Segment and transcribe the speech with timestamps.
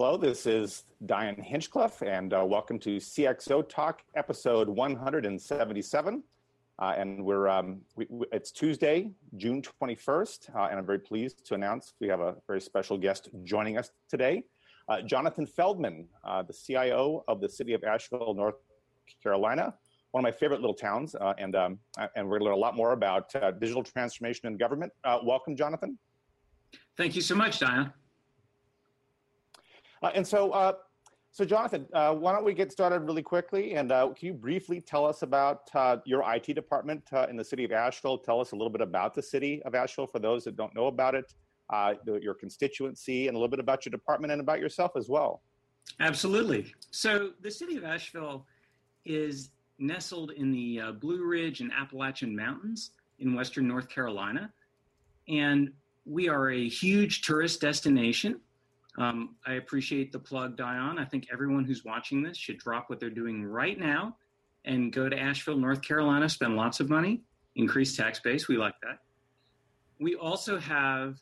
[0.00, 6.22] Hello, this is Dion Hinchcliffe, and uh, welcome to CXO Talk, episode 177.
[6.78, 11.44] Uh, and we're um, we, we, it's Tuesday, June 21st, uh, and I'm very pleased
[11.46, 14.44] to announce we have a very special guest joining us today,
[14.88, 18.54] uh, Jonathan Feldman, uh, the CIO of the city of Asheville, North
[19.20, 19.74] Carolina,
[20.12, 21.76] one of my favorite little towns, uh, and um,
[22.14, 24.92] and we're going to learn a lot more about digital transformation in government.
[25.24, 25.98] welcome, Jonathan.
[26.96, 27.92] Thank you so much, Dion.
[30.02, 30.72] Uh, and so, uh,
[31.30, 33.74] so Jonathan, uh, why don't we get started really quickly?
[33.74, 37.64] And uh, can you briefly tell us about uh, your IT department in the city
[37.64, 38.18] of Asheville?
[38.18, 40.86] Tell us a little bit about the city of Asheville for those that don't know
[40.86, 41.34] about it,
[41.70, 45.42] the, your constituency, and a little bit about your department and about yourself as well.
[46.00, 46.72] Absolutely.
[46.90, 48.44] So, the city of Asheville
[49.06, 52.90] is nestled in the Blue Ridge and Appalachian Mountains
[53.20, 54.52] in western North Carolina.
[55.28, 55.72] And
[56.04, 58.40] we are a huge tourist destination.
[58.98, 60.98] Um, I appreciate the plug, Dion.
[60.98, 64.16] I think everyone who's watching this should drop what they're doing right now
[64.64, 67.22] and go to Asheville, North Carolina, spend lots of money,
[67.54, 68.48] increase tax base.
[68.48, 68.98] We like that.
[70.00, 71.16] We also have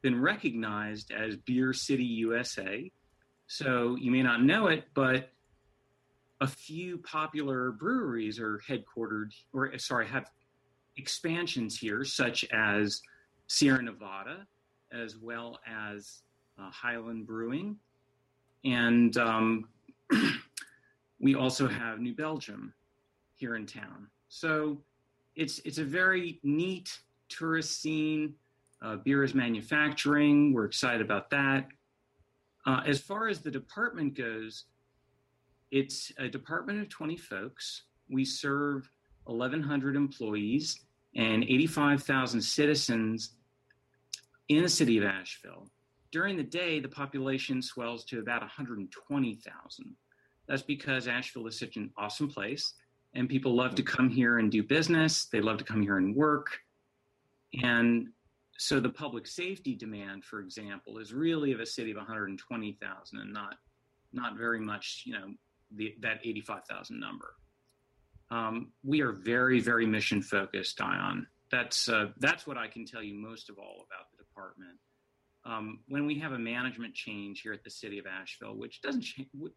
[0.00, 2.90] been recognized as Beer City USA.
[3.46, 5.28] So you may not know it, but
[6.40, 10.30] a few popular breweries are headquartered, or sorry, have
[10.96, 13.02] expansions here, such as
[13.46, 14.46] Sierra Nevada,
[14.90, 16.22] as well as
[16.58, 17.76] uh, Highland Brewing,
[18.64, 19.68] and um,
[21.20, 22.72] we also have New Belgium
[23.34, 24.08] here in town.
[24.28, 24.78] So
[25.36, 28.34] it's it's a very neat tourist scene.
[28.80, 30.52] Uh, beer is manufacturing.
[30.52, 31.68] We're excited about that.
[32.66, 34.64] Uh, as far as the department goes,
[35.70, 37.84] it's a department of 20 folks.
[38.08, 38.88] We serve
[39.24, 40.80] 1,100 employees
[41.14, 43.30] and 85,000 citizens
[44.48, 45.68] in the city of Asheville.
[46.12, 49.96] During the day, the population swells to about 120,000.
[50.46, 52.74] That's because Asheville is such an awesome place,
[53.14, 55.24] and people love to come here and do business.
[55.24, 56.58] They love to come here and work.
[57.62, 58.08] And
[58.58, 63.32] so the public safety demand, for example, is really of a city of 120,000 and
[63.32, 63.56] not
[64.14, 65.32] not very much, you know,
[65.74, 67.34] the, that 85,000 number.
[68.30, 71.26] Um, we are very, very mission focused, Dion.
[71.50, 74.78] That's uh, that's what I can tell you most of all about the department
[75.44, 79.04] um, when we have a management change here at the city of Asheville, which doesn't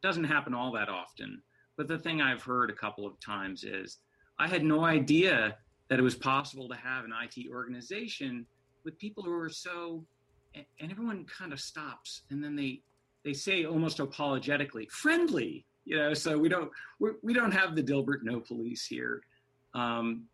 [0.02, 1.42] doesn't happen all that often,
[1.78, 4.00] but the thing I've heard a couple of times is
[4.40, 5.58] I had no idea
[5.90, 8.46] that it was possible to have an IT organization
[8.84, 10.04] with people who are so,
[10.56, 12.82] and everyone kind of stops and then they
[13.24, 16.14] they say almost apologetically friendly, you know.
[16.14, 19.22] So we don't we're, we do not have the Dilbert no police here.
[19.74, 20.26] Um,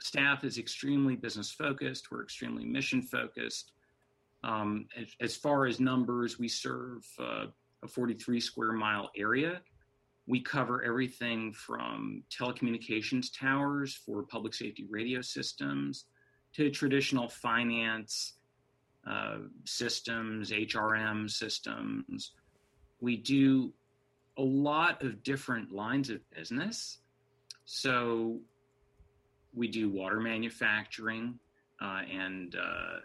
[0.00, 2.10] staff is extremely business focused.
[2.10, 3.72] We're extremely mission focused.
[4.44, 7.46] Um, as, as, far as numbers, we serve uh,
[7.82, 9.62] a 43 square mile area.
[10.26, 16.04] We cover everything from telecommunications towers for public safety radio systems
[16.54, 18.34] to traditional finance
[19.06, 22.32] uh, systems, HRM systems.
[23.00, 23.72] We do
[24.36, 26.98] a lot of different lines of business.
[27.64, 28.40] So
[29.54, 31.38] we do water manufacturing
[31.80, 33.00] uh, and uh,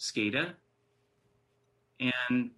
[0.00, 0.54] SCADA
[2.00, 2.50] and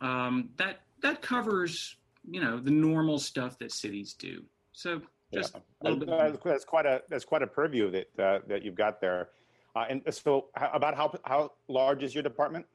[0.00, 1.96] um, that that covers
[2.28, 4.42] you know the normal stuff that cities do.
[4.72, 5.02] So
[5.32, 6.32] just yeah.
[6.44, 9.28] that's quite a that's quite a purview that uh, that you've got there.
[9.76, 12.66] Uh, and so, about how how large is your department?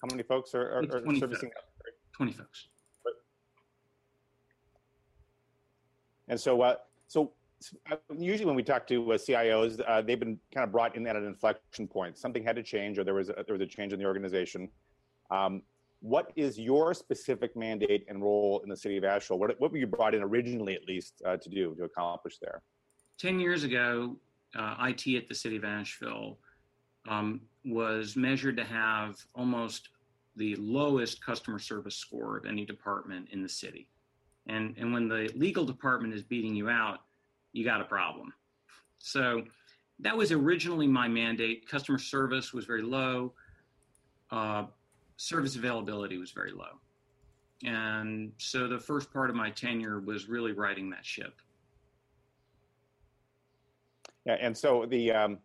[0.00, 1.50] How many folks are, are, are servicing?
[1.50, 1.96] Folks.
[2.14, 2.68] Twenty folks.
[6.28, 6.76] And so, uh,
[7.06, 7.32] so
[7.90, 11.06] uh, usually when we talk to uh, CIOs, uh, they've been kind of brought in
[11.06, 12.18] at an inflection point.
[12.18, 14.68] Something had to change, or there was a, there was a change in the organization.
[15.30, 15.62] Um,
[16.00, 19.38] what is your specific mandate and role in the city of Asheville?
[19.38, 22.62] What, what were you brought in originally, at least, uh, to do, to accomplish there?
[23.18, 24.16] 10 years ago,
[24.56, 26.38] uh, IT at the city of Asheville
[27.08, 29.88] um, was measured to have almost
[30.36, 33.88] the lowest customer service score of any department in the city.
[34.46, 37.00] And, and when the legal department is beating you out,
[37.52, 38.32] you got a problem.
[38.98, 39.42] So
[39.98, 41.68] that was originally my mandate.
[41.68, 43.32] Customer service was very low.
[44.30, 44.66] Uh,
[45.18, 46.78] service availability was very low.
[47.64, 51.34] And so the first part of my tenure was really riding that ship.
[54.24, 55.38] Yeah, and so the um,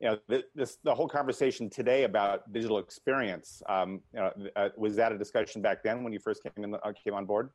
[0.00, 4.70] you know the, this the whole conversation today about digital experience um, you know, uh,
[4.76, 7.50] was that a discussion back then when you first came in uh, came on board?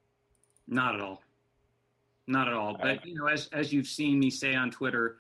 [0.68, 1.22] Not at all,
[2.28, 2.78] not at all.
[2.82, 5.18] But you know, as as you've seen me say on Twitter,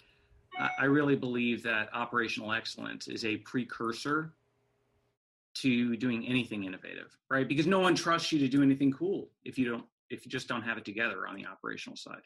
[0.79, 4.33] I really believe that operational excellence is a precursor
[5.61, 7.47] to doing anything innovative, right?
[7.47, 10.47] Because no one trusts you to do anything cool if you don't if you just
[10.47, 12.21] don't have it together on the operational side.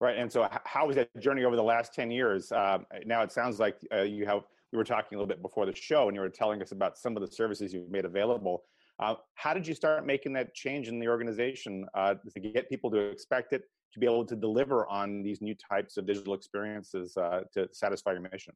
[0.00, 2.52] Right, and so how was that journey over the last ten years?
[2.52, 4.42] Uh, now it sounds like uh, you have.
[4.72, 6.98] We were talking a little bit before the show, and you were telling us about
[6.98, 8.64] some of the services you've made available.
[8.98, 12.90] Uh, how did you start making that change in the organization uh, to get people
[12.90, 17.16] to expect it, to be able to deliver on these new types of digital experiences
[17.16, 18.52] uh, to satisfy your mission?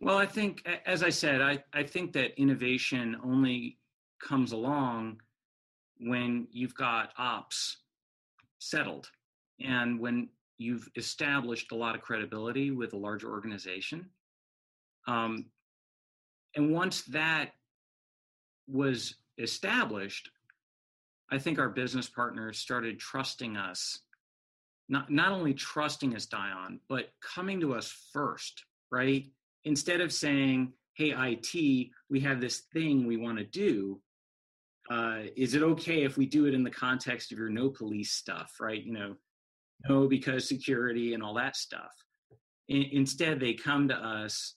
[0.00, 3.78] Well, I think, as I said, I, I think that innovation only
[4.20, 5.20] comes along
[6.00, 7.78] when you've got ops
[8.60, 9.10] settled
[9.60, 14.06] and when you've established a lot of credibility with a larger organization.
[15.08, 15.46] Um,
[16.54, 17.50] and once that
[18.68, 20.30] was established,
[21.30, 24.00] I think our business partners started trusting us,
[24.88, 29.26] not, not only trusting us, Dion, but coming to us first, right?
[29.68, 34.00] Instead of saying, hey, IT, we have this thing we want to do.
[34.90, 38.12] Uh, is it okay if we do it in the context of your no police
[38.12, 38.82] stuff, right?
[38.82, 39.14] You know,
[39.86, 41.92] no, because security and all that stuff.
[42.70, 44.54] I- instead, they come to us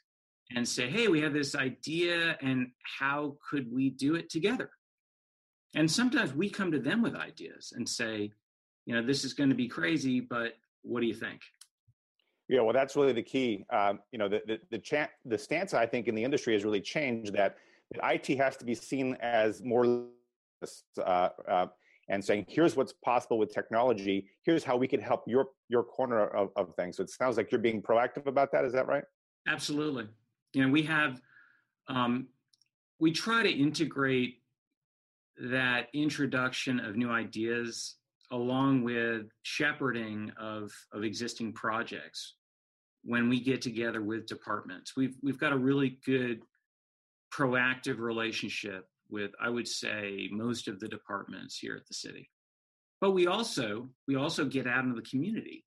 [0.56, 4.70] and say, hey, we have this idea, and how could we do it together?
[5.76, 8.32] And sometimes we come to them with ideas and say,
[8.86, 10.54] you know, this is going to be crazy, but
[10.84, 11.42] what do you think?
[12.52, 13.64] Yeah, well, that's really the key.
[13.70, 16.66] Um, you know, the the the, chan- the stance I think in the industry has
[16.66, 17.34] really changed.
[17.34, 17.56] That,
[17.94, 20.04] that IT has to be seen as more
[20.98, 21.68] uh, uh,
[22.10, 24.28] and saying, here's what's possible with technology.
[24.44, 26.98] Here's how we can help your your corner of, of things.
[26.98, 28.66] So it sounds like you're being proactive about that.
[28.66, 29.06] Is that right?
[29.48, 30.10] Absolutely.
[30.54, 31.22] You know, we have
[31.88, 32.28] um,
[33.00, 34.42] we try to integrate
[35.40, 37.96] that introduction of new ideas
[38.32, 42.36] along with shepherding of, of existing projects
[43.04, 44.94] when we get together with departments.
[44.96, 46.44] We've, we've got a really good
[47.34, 52.30] proactive relationship with, I would say, most of the departments here at the city.
[53.00, 55.66] But we also, we also get out into the community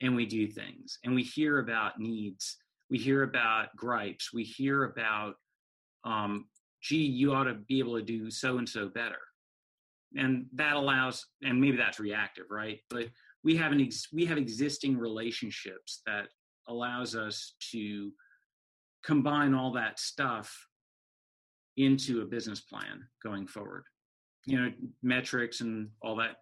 [0.00, 2.56] and we do things and we hear about needs.
[2.88, 4.32] We hear about gripes.
[4.32, 5.34] We hear about
[6.04, 6.46] um,
[6.80, 9.18] gee, you ought to be able to do so and so better.
[10.16, 12.80] And that allows, and maybe that's reactive, right?
[12.88, 13.08] But
[13.44, 16.28] we have an ex, we have existing relationships that
[16.70, 18.12] allows us to
[19.04, 20.66] combine all that stuff
[21.76, 23.84] into a business plan going forward.
[24.46, 24.72] You know,
[25.02, 26.36] metrics and all that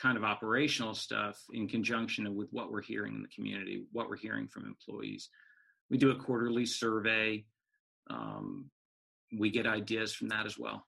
[0.00, 4.16] kind of operational stuff in conjunction with what we're hearing in the community, what we're
[4.16, 5.30] hearing from employees.
[5.90, 7.44] We do a quarterly survey.
[8.10, 8.66] Um,
[9.38, 10.86] we get ideas from that as well.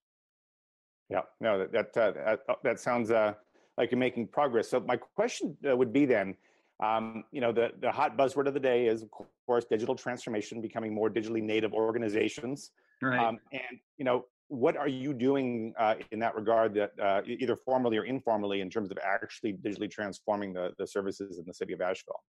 [1.09, 3.33] Yeah, no, that that uh, that, uh, that, sounds uh,
[3.79, 4.69] like you're making progress.
[4.69, 6.37] So my question uh, would be then,
[6.81, 9.11] um, you know, the the hot buzzword of the day is of
[9.47, 12.71] course digital transformation, becoming more digitally native organizations.
[13.03, 13.19] Right.
[13.19, 17.57] Um, and you know, what are you doing uh, in that regard, that uh, either
[17.57, 21.73] formally or informally, in terms of actually digitally transforming the the services in the city
[21.73, 22.23] of Asheville?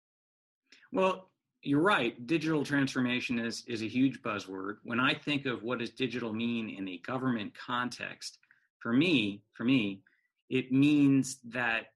[0.93, 1.31] Well,
[1.63, 2.27] you're right.
[2.27, 4.77] Digital transformation is is a huge buzzword.
[4.83, 8.39] When I think of what does digital mean in a government context,
[8.81, 10.01] for me, for me,
[10.49, 11.89] it means that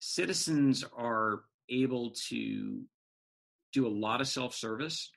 [0.00, 2.82] citizens are able to
[3.72, 5.10] do a lot of self-service.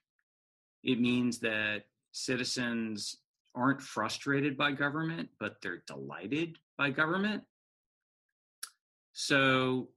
[0.83, 3.17] It means that citizens
[3.55, 7.43] aren't frustrated by government, but they're delighted by government.
[9.13, 9.89] So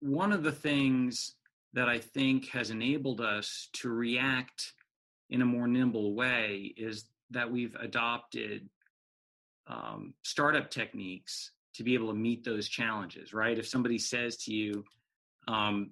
[0.00, 1.34] one of the things
[1.72, 4.72] that I think has enabled us to react
[5.30, 8.68] in a more nimble way is that we've adopted
[9.66, 13.58] um, startup techniques to be able to meet those challenges, right?
[13.58, 14.84] If somebody says to you,
[15.48, 15.90] um,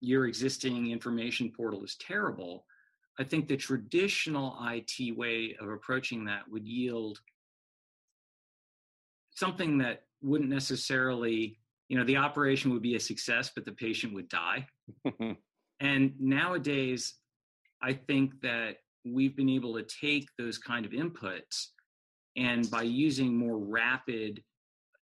[0.00, 2.64] your existing information portal is terrible,
[3.18, 7.18] I think the traditional IT way of approaching that would yield
[9.34, 14.12] something that wouldn't necessarily you know the operation would be a success but the patient
[14.12, 14.66] would die
[15.80, 17.14] and nowadays
[17.82, 21.66] i think that we've been able to take those kind of inputs
[22.36, 24.42] and by using more rapid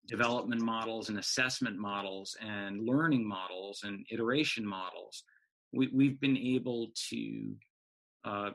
[0.08, 5.24] development models and assessment models and learning models and iteration models
[5.72, 7.56] we, have been able to
[8.26, 8.52] uh,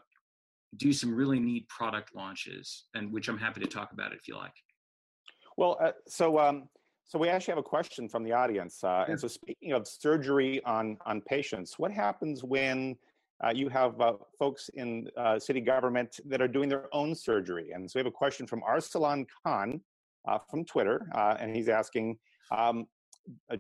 [0.76, 4.37] do some really neat product launches and which i'm happy to talk about if you
[4.37, 4.52] like
[5.57, 6.69] well uh, so um,
[7.09, 8.85] so we actually have a question from the audience.
[8.85, 12.97] Uh, and so speaking of surgery on, on patients, what happens when
[13.43, 17.71] uh, you have uh, folks in uh, city government that are doing their own surgery?
[17.73, 19.81] And so we have a question from Arsalan Khan
[20.28, 22.16] uh, from Twitter, uh, and he's asking,
[22.56, 22.87] um,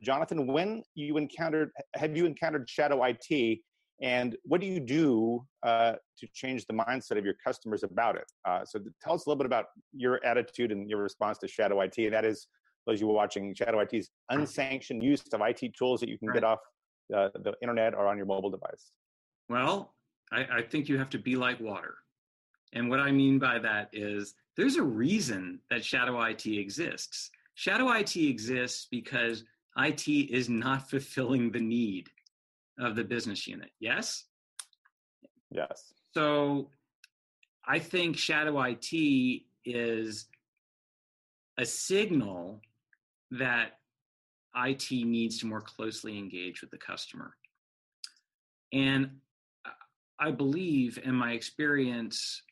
[0.00, 3.60] Jonathan, when you encountered, have you encountered shadow IT
[4.00, 8.24] and what do you do uh, to change the mindset of your customers about it?
[8.44, 11.80] Uh, so tell us a little bit about your attitude and your response to Shadow
[11.80, 11.98] IT.
[11.98, 12.46] And that is,
[12.86, 16.34] those you were watching, Shadow IT's unsanctioned use of IT tools that you can right.
[16.34, 16.60] get off
[17.14, 18.92] uh, the internet or on your mobile device.
[19.48, 19.94] Well,
[20.30, 21.96] I, I think you have to be like water.
[22.72, 27.30] And what I mean by that is there's a reason that Shadow IT exists.
[27.54, 29.44] Shadow IT exists because
[29.76, 32.08] IT is not fulfilling the need
[32.78, 33.70] of the business unit.
[33.80, 34.24] Yes?
[35.50, 35.92] Yes.
[36.12, 36.70] So
[37.66, 40.26] I think shadow IT is
[41.58, 42.60] a signal
[43.30, 43.78] that
[44.56, 47.34] IT needs to more closely engage with the customer.
[48.72, 49.10] And
[50.18, 52.42] I believe, and my experience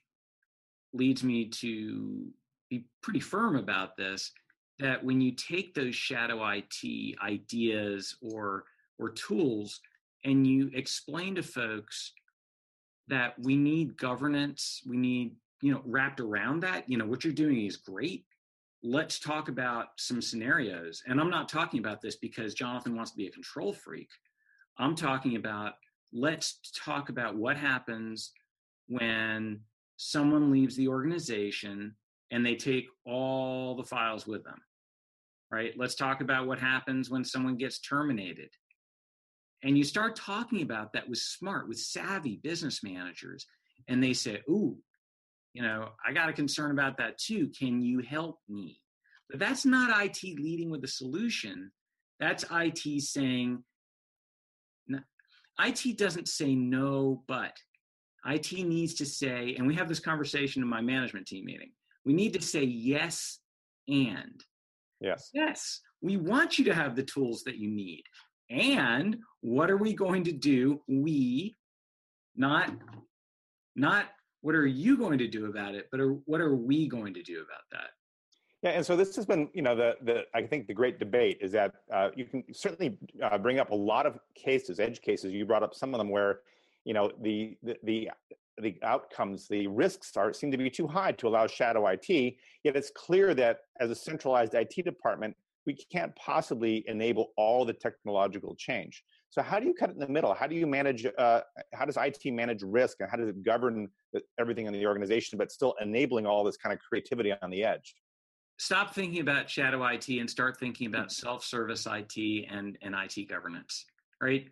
[0.97, 2.27] leads me to
[2.71, 4.33] be pretty firm about this,
[4.79, 8.65] that when you take those shadow IT ideas or
[8.99, 9.81] or tools
[10.25, 12.13] and you explain to folks
[13.09, 17.33] that we need governance, we need, you know, wrapped around that, you know, what you're
[17.33, 18.25] doing is great.
[18.83, 21.03] Let's talk about some scenarios.
[21.07, 24.09] And I'm not talking about this because Jonathan wants to be a control freak.
[24.79, 25.75] I'm talking about
[26.13, 28.33] let's talk about what happens
[28.89, 29.61] when
[29.97, 31.95] someone leaves the organization
[32.31, 34.61] and they take all the files with them
[35.51, 38.51] right let's talk about what happens when someone gets terminated
[39.63, 43.47] and you start talking about that with smart, with savvy business managers,
[43.89, 44.77] and they say, Ooh,
[45.55, 47.51] you know, I got a concern about that too.
[47.59, 48.81] Can you help me?
[49.31, 51.73] But that's not IT leading with a solution.
[52.21, 53.65] That's IT saying,
[54.87, 55.01] no,
[55.59, 57.57] IT doesn't say no, but
[58.27, 61.71] IT needs to say, and we have this conversation in my management team meeting.
[62.05, 63.41] We need to say yes
[63.89, 64.43] and.
[65.01, 65.31] Yes.
[65.33, 65.81] Yes.
[66.01, 68.03] We want you to have the tools that you need.
[68.51, 70.81] And what are we going to do?
[70.89, 71.57] We,
[72.37, 72.71] not,
[73.75, 74.07] not
[74.41, 77.23] what are you going to do about it, but are, what are we going to
[77.23, 77.91] do about that?
[78.63, 81.39] Yeah, and so this has been, you know, the the I think the great debate
[81.41, 85.33] is that uh, you can certainly uh, bring up a lot of cases, edge cases.
[85.33, 86.41] You brought up some of them where,
[86.87, 88.11] you know, the the the,
[88.63, 92.09] the outcomes, the risks are seem to be too high to allow shadow IT.
[92.09, 97.73] Yet it's clear that as a centralized IT department, we can't possibly enable all the
[97.73, 99.03] technological change.
[99.31, 100.33] So how do you cut it in the middle?
[100.33, 101.05] How do you manage?
[101.19, 101.41] Uh,
[101.75, 103.89] how does IT manage risk, and how does it govern
[104.39, 107.97] everything in the organization, but still enabling all this kind of creativity on the edge?
[108.59, 113.85] Stop thinking about shadow IT and start thinking about self-service IT and and IT governance.
[114.23, 114.47] Right?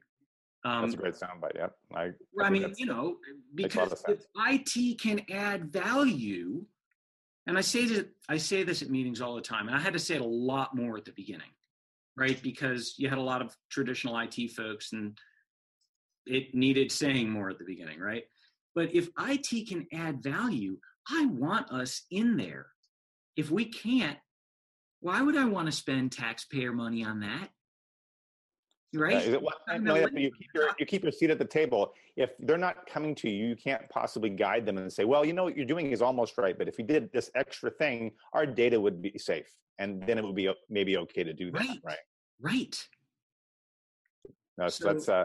[0.64, 1.56] Um, that's a great soundbite.
[1.56, 2.04] Yeah, I.
[2.04, 2.12] I,
[2.44, 3.16] I mean, you know,
[3.54, 6.64] because if IT can add value,
[7.46, 9.92] and I say this, I say this at meetings all the time, and I had
[9.92, 11.50] to say it a lot more at the beginning,
[12.16, 12.40] right?
[12.42, 15.18] Because you had a lot of traditional IT folks, and
[16.26, 18.24] it needed saying more at the beginning, right?
[18.74, 20.78] But if IT can add value,
[21.08, 22.66] I want us in there.
[23.36, 24.18] If we can't,
[25.00, 27.50] why would I want to spend taxpayer money on that?
[28.94, 29.34] Right?
[29.34, 31.92] Uh, well, no, you, keep your, you keep your seat at the table.
[32.16, 35.32] If they're not coming to you, you can't possibly guide them and say, well, you
[35.32, 38.46] know what you're doing is almost right, but if you did this extra thing, our
[38.46, 41.80] data would be safe, and then it would be maybe okay to do that, right?
[41.84, 41.98] Right.
[42.40, 42.88] right.
[44.56, 45.24] No, so, so that's uh,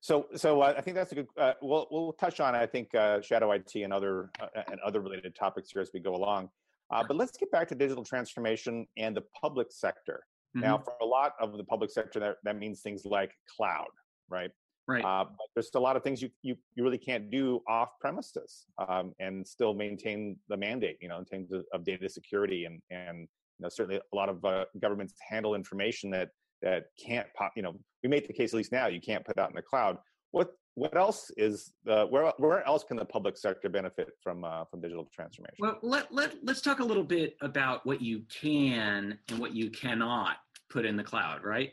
[0.00, 1.28] so so uh, I think that's a good.
[1.36, 5.00] Uh, we'll we'll touch on I think uh, shadow IT and other uh, and other
[5.00, 6.50] related topics here as we go along.
[6.90, 10.24] Uh, but let's get back to digital transformation and the public sector.
[10.56, 10.60] Mm-hmm.
[10.60, 13.88] Now, for a lot of the public sector, that, that means things like cloud,
[14.30, 14.50] right?
[14.86, 15.04] Right.
[15.04, 18.66] Uh, but there's a lot of things you, you, you really can't do off premises
[18.86, 22.82] um, and still maintain the mandate, you know, in terms of, of data security and,
[22.90, 26.28] and you know, certainly a lot of uh, governments handle information that,
[26.60, 29.36] that can't pop, you know, we make the case at least now, you can't put
[29.36, 29.96] that in the cloud.
[30.32, 34.64] What, what else is the, where, where else can the public sector benefit from, uh,
[34.66, 35.56] from digital transformation?
[35.60, 39.70] Well, let, let, let's talk a little bit about what you can and what you
[39.70, 40.36] cannot
[40.74, 41.72] put in the cloud, right?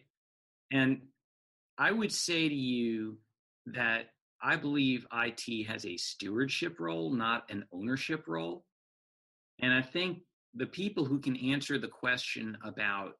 [0.72, 1.01] And
[1.77, 3.17] I would say to you
[3.65, 8.63] that I believe IT has a stewardship role, not an ownership role.
[9.60, 10.20] And I think
[10.53, 13.13] the people who can answer the question about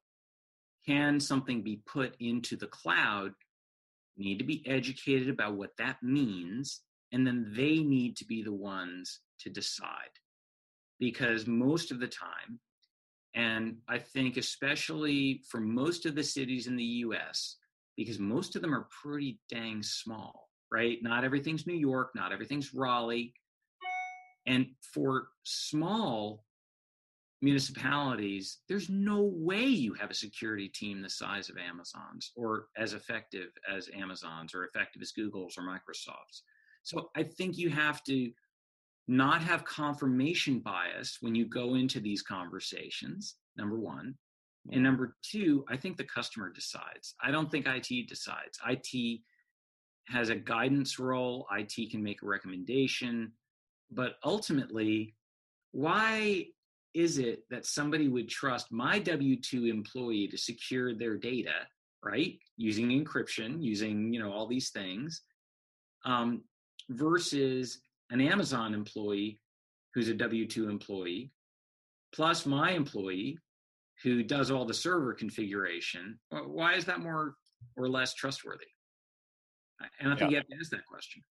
[0.86, 3.32] can something be put into the cloud
[4.16, 6.80] need to be educated about what that means.
[7.10, 10.14] And then they need to be the ones to decide.
[11.00, 12.60] Because most of the time,
[13.34, 17.56] and I think, especially for most of the cities in the US,
[17.96, 20.98] because most of them are pretty dang small, right?
[21.02, 23.34] Not everything's New York, not everything's Raleigh.
[24.46, 26.44] And for small,
[27.42, 32.92] municipalities, there's no way you have a security team the size of Amazon's or as
[32.92, 36.42] effective as Amazon's or effective as Google's or Microsoft's.
[36.84, 38.30] So I think you have to
[39.08, 44.14] not have confirmation bias when you go into these conversations, number one.
[44.70, 47.14] And number two, I think the customer decides.
[47.20, 48.60] I don't think IT decides.
[48.66, 49.20] IT
[50.08, 53.32] has a guidance role, IT can make a recommendation,
[53.90, 55.14] but ultimately,
[55.72, 56.46] why
[56.94, 61.66] is it that somebody would trust my W 2 employee to secure their data,
[62.02, 62.38] right?
[62.56, 65.22] Using encryption, using, you know, all these things,
[66.04, 66.42] um,
[66.90, 67.80] versus
[68.12, 69.40] an Amazon employee
[69.94, 71.32] who's a W 2 employee,
[72.14, 73.38] plus my employee
[74.02, 76.18] who does all the server configuration.
[76.30, 77.34] Why is that more
[77.76, 78.66] or less trustworthy?
[79.98, 80.30] And I think yeah.
[80.30, 81.22] you have to ask that question.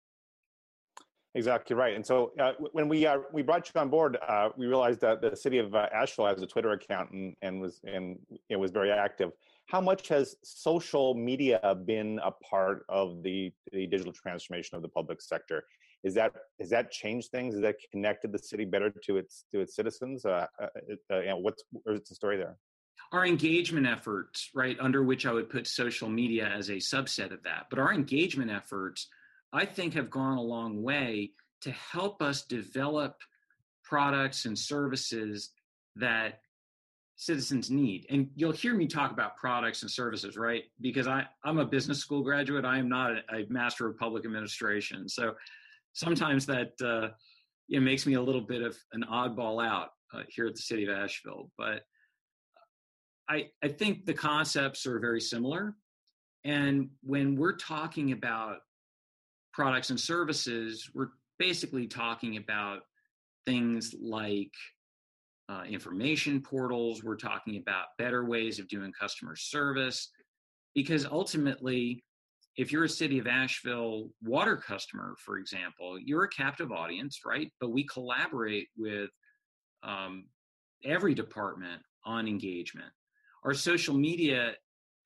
[1.33, 1.95] Exactly right.
[1.95, 5.21] And so uh, when we uh, we brought you on board, uh, we realized that
[5.21, 8.19] the city of uh, Asheville has a Twitter account and, and was and
[8.49, 9.31] it was very active.
[9.67, 14.89] How much has social media been a part of the, the digital transformation of the
[14.89, 15.63] public sector?
[16.03, 17.53] Is that has that changed things?
[17.53, 20.25] Has that connected the city better to its to its citizens?
[20.25, 20.67] Uh, uh,
[21.09, 22.57] you know, what's what's the story there?
[23.11, 27.43] Our engagement efforts, right, under which I would put social media as a subset of
[27.43, 29.07] that, but our engagement efforts
[29.53, 31.31] I think have gone a long way
[31.61, 33.17] to help us develop
[33.83, 35.51] products and services
[35.97, 36.39] that
[37.17, 38.07] citizens need.
[38.09, 40.63] And you'll hear me talk about products and services, right?
[40.79, 42.65] Because I, I'm a business school graduate.
[42.65, 45.07] I am not a, a master of public administration.
[45.07, 45.35] So
[45.93, 47.09] sometimes that uh,
[47.69, 50.83] it makes me a little bit of an oddball out uh, here at the city
[50.83, 51.51] of Asheville.
[51.57, 51.83] But
[53.29, 55.75] I, I think the concepts are very similar.
[56.43, 58.57] And when we're talking about
[59.53, 62.79] products and services, we're basically talking about
[63.45, 64.51] things like
[65.49, 70.09] uh, information portals, we're talking about better ways of doing customer service,
[70.73, 72.03] because ultimately,
[72.57, 77.51] if you're a city of Asheville water customer, for example, you're a captive audience, right?
[77.59, 79.09] But we collaborate with
[79.83, 80.25] um,
[80.83, 82.91] every department on engagement.
[83.43, 84.53] Our social media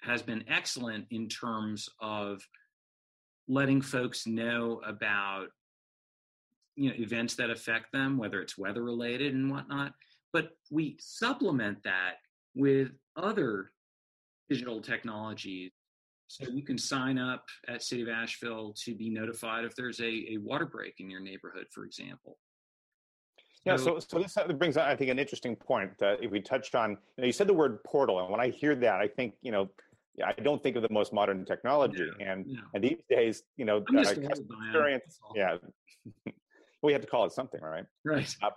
[0.02, 2.42] has been excellent in terms of
[3.48, 5.48] letting folks know about
[6.76, 9.94] you know events that affect them whether it's weather related and whatnot
[10.34, 12.16] but we supplement that
[12.56, 13.72] with other
[14.50, 15.72] digital technologies
[16.28, 20.34] so you can sign up at city of asheville to be notified if there's a,
[20.34, 22.38] a water break in your neighborhood for example
[23.66, 26.92] yeah, so so this brings I think an interesting point that if we touch on,
[26.92, 29.52] you, know, you said the word portal, and when I hear that, I think you
[29.52, 29.70] know
[30.24, 32.08] I don't think of the most modern technology.
[32.20, 32.60] Yeah, and yeah.
[32.76, 35.20] and these days, you know, uh, experience.
[35.36, 35.58] Yeah,
[36.84, 37.86] we have to call it something, right?
[38.04, 38.34] Right.
[38.44, 38.52] Uh,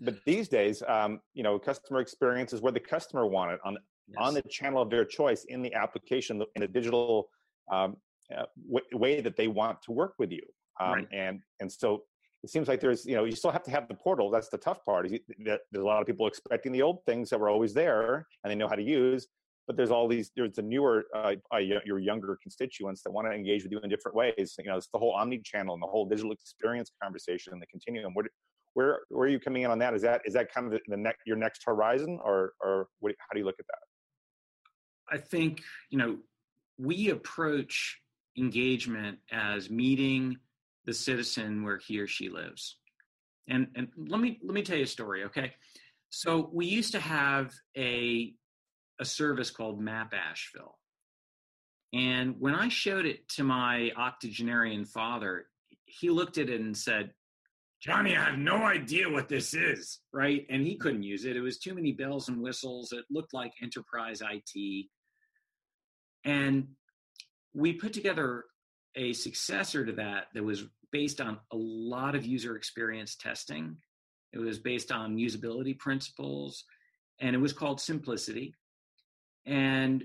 [0.00, 3.76] but these days, um, you know, customer experience is where the customer wanted on
[4.08, 4.16] yes.
[4.18, 7.28] on the channel of their choice in the application in the digital
[7.72, 7.96] um,
[8.36, 10.42] uh, w- way that they want to work with you.
[10.80, 11.08] Um, right.
[11.12, 12.02] And and so
[12.42, 14.30] it seems like there's you know you still have to have the portal.
[14.30, 15.06] That's the tough part.
[15.06, 15.12] Is
[15.44, 18.50] that there's a lot of people expecting the old things that were always there and
[18.50, 19.28] they know how to use
[19.66, 23.32] but there's all these there's a newer uh, uh, your younger constituents that want to
[23.32, 25.86] engage with you in different ways you know it's the whole omni channel and the
[25.86, 28.26] whole digital experience conversation and the continuum where
[28.74, 30.80] where where are you coming in on that is that is that kind of the,
[30.88, 33.78] the next your next horizon or or what, how do you look at that
[35.10, 36.18] i think you know
[36.78, 38.00] we approach
[38.36, 40.36] engagement as meeting
[40.84, 42.78] the citizen where he or she lives
[43.48, 45.52] and and let me let me tell you a story okay
[46.10, 48.34] so we used to have a
[49.02, 50.78] a service called Map Asheville.
[51.92, 55.46] And when I showed it to my octogenarian father,
[55.84, 57.10] he looked at it and said,
[57.82, 60.46] Johnny, I have no idea what this is, right?
[60.48, 61.36] And he couldn't use it.
[61.36, 62.92] It was too many bells and whistles.
[62.92, 64.86] It looked like enterprise IT.
[66.24, 66.68] And
[67.52, 68.44] we put together
[68.94, 73.78] a successor to that that was based on a lot of user experience testing.
[74.32, 76.64] It was based on usability principles,
[77.20, 78.54] and it was called Simplicity
[79.46, 80.04] and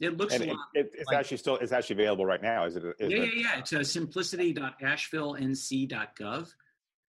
[0.00, 0.58] it looks and a lot.
[0.74, 2.66] It, it's like, actually still it's actually available right now.
[2.66, 2.84] Is it?
[3.00, 3.58] Is yeah, yeah, yeah.
[3.58, 6.48] It's uh, simplicity.asheville.nc.gov.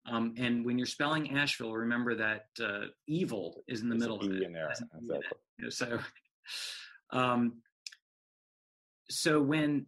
[0.10, 4.32] Um, and when you're spelling Asheville, remember that uh, evil is in the middle of
[4.32, 4.52] it.
[4.52, 4.70] There.
[4.70, 5.70] Exactly.
[5.70, 6.00] So,
[7.12, 7.62] um,
[9.10, 9.86] so when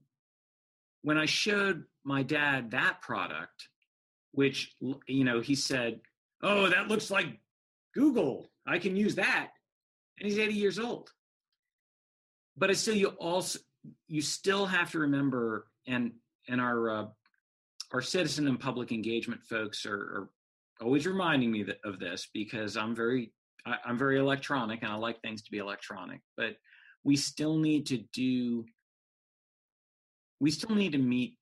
[1.03, 3.69] when I showed my dad that product,
[4.31, 4.75] which
[5.07, 6.01] you know, he said,
[6.43, 7.39] "Oh, that looks like
[7.93, 8.51] Google.
[8.67, 9.51] I can use that,"
[10.19, 11.11] and he's 80 years old
[12.59, 13.59] but it's still you also
[14.07, 16.11] you still have to remember and
[16.47, 17.05] and our uh,
[17.91, 20.29] our citizen and public engagement folks are, are
[20.81, 23.31] always reminding me of this because I'm very
[23.65, 26.55] I, I'm very electronic and I like things to be electronic, but
[27.03, 28.65] we still need to do,
[30.39, 31.37] we still need to meet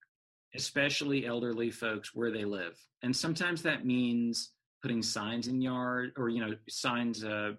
[0.55, 2.77] especially elderly folks where they live.
[3.03, 7.51] And sometimes that means putting signs in yard or, you know, signs, uh,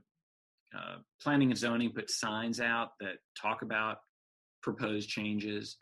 [0.76, 3.98] uh, planning and zoning put signs out that talk about
[4.62, 5.76] proposed changes.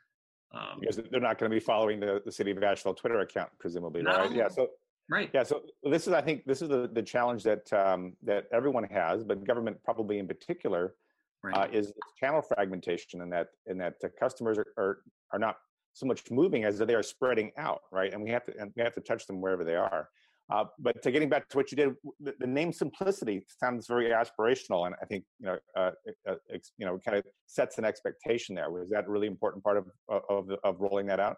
[0.57, 3.51] Um, because they're not going to be following the, the city of Asheville Twitter account,
[3.59, 4.31] presumably, right?
[4.33, 4.49] Yeah.
[4.49, 4.69] So
[5.11, 5.31] right.
[5.33, 5.43] Yeah.
[5.43, 9.25] So this is, I think, this is the, the challenge that um, that everyone has,
[9.25, 10.95] but government probably in particular,
[11.43, 11.57] right.
[11.57, 14.99] uh, is channel fragmentation, and that and that the customers are, are
[15.33, 15.57] are not
[15.93, 18.13] so much moving as they are spreading out, right?
[18.13, 20.09] And we have to and we have to touch them wherever they are.
[20.49, 24.11] Uh, but to getting back to what you did, the, the, name simplicity sounds very
[24.11, 25.91] aspirational, and I think you know, uh,
[26.29, 26.35] uh,
[26.79, 28.71] you know, kind of sets an expectation there.
[28.71, 31.37] Was that a really important part of of, of rolling that out?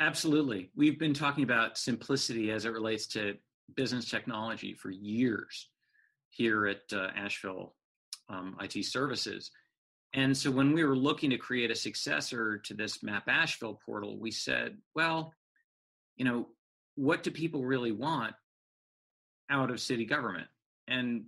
[0.00, 0.70] Absolutely.
[0.76, 3.36] We've been talking about simplicity as it relates to
[3.74, 5.70] business technology for years
[6.30, 7.74] here at uh, Asheville
[8.28, 9.50] um, IT Services.
[10.14, 14.18] And so when we were looking to create a successor to this Map Asheville portal,
[14.18, 15.32] we said, well,
[16.16, 16.48] you know,
[16.96, 18.34] what do people really want
[19.52, 20.48] out of city government?
[20.88, 21.24] And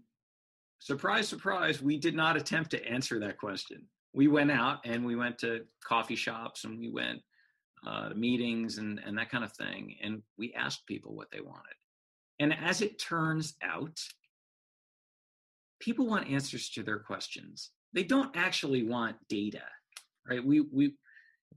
[0.81, 3.83] surprise, surprise, we did not attempt to answer that question.
[4.13, 7.21] We went out and we went to coffee shops and we went
[7.87, 9.97] uh, to meetings and, and that kind of thing.
[10.03, 11.75] And we asked people what they wanted.
[12.41, 14.01] And as it turns out,
[15.81, 17.71] people want answers to their questions.
[17.93, 19.63] They don't actually want data,
[20.29, 20.45] right?
[20.45, 20.95] We, we,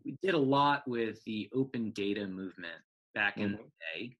[0.05, 2.81] we did a lot with the open data movement
[3.15, 3.63] back in mm-hmm.
[3.63, 4.17] the day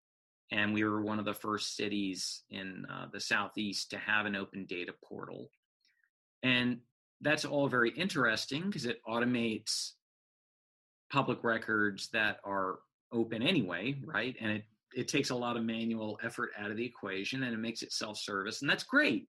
[0.51, 4.35] and we were one of the first cities in uh, the southeast to have an
[4.35, 5.49] open data portal
[6.43, 6.79] and
[7.21, 9.91] that's all very interesting because it automates
[11.11, 12.79] public records that are
[13.11, 16.85] open anyway right and it it takes a lot of manual effort out of the
[16.85, 19.27] equation and it makes it self-service and that's great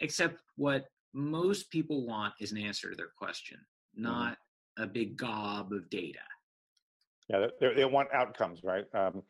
[0.00, 4.04] except what most people want is an answer to their question mm-hmm.
[4.04, 4.84] not mm-hmm.
[4.84, 6.18] a big gob of data
[7.28, 9.22] yeah they, they want outcomes right um,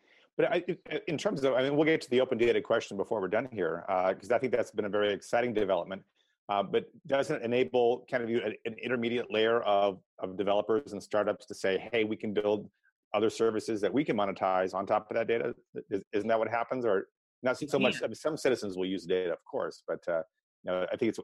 [0.42, 0.64] but I,
[1.06, 3.48] in terms of, I mean, we'll get to the open data question before we're done
[3.52, 6.02] here, because uh, I think that's been a very exciting development.
[6.48, 11.02] Uh, but doesn't it enable kind of you an intermediate layer of, of developers and
[11.02, 12.68] startups to say, hey, we can build
[13.14, 15.54] other services that we can monetize on top of that data?
[15.90, 16.84] Is, not that what happens?
[16.84, 17.06] Or
[17.42, 20.22] not so much, I mean, some citizens will use data, of course, but uh,
[20.64, 21.20] you know, I think it's,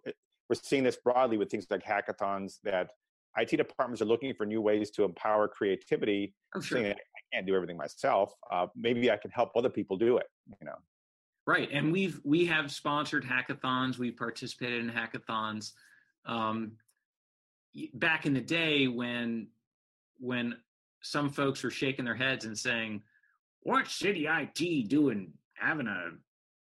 [0.48, 2.90] we're seeing this broadly with things like hackathons that
[3.36, 6.94] IT departments are looking for new ways to empower creativity, oh, sure.
[7.32, 8.34] Can't do everything myself.
[8.50, 10.26] Uh, maybe I can help other people do it.
[10.60, 10.76] You know.
[11.46, 13.96] Right, and we've we have sponsored hackathons.
[13.96, 15.72] We've participated in hackathons.
[16.26, 16.72] Um,
[17.94, 19.48] back in the day when
[20.20, 20.56] when
[21.00, 23.02] some folks were shaking their heads and saying,
[23.60, 26.10] "What city IT doing having a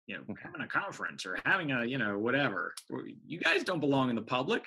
[0.06, 2.72] you know having a conference or having a you know whatever?
[3.26, 4.66] You guys don't belong in the public."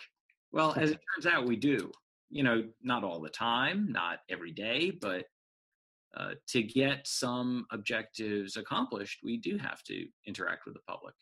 [0.51, 1.91] Well, as it turns out, we do.
[2.29, 5.25] You know, not all the time, not every day, but
[6.15, 11.15] uh, to get some objectives accomplished, we do have to interact with the public.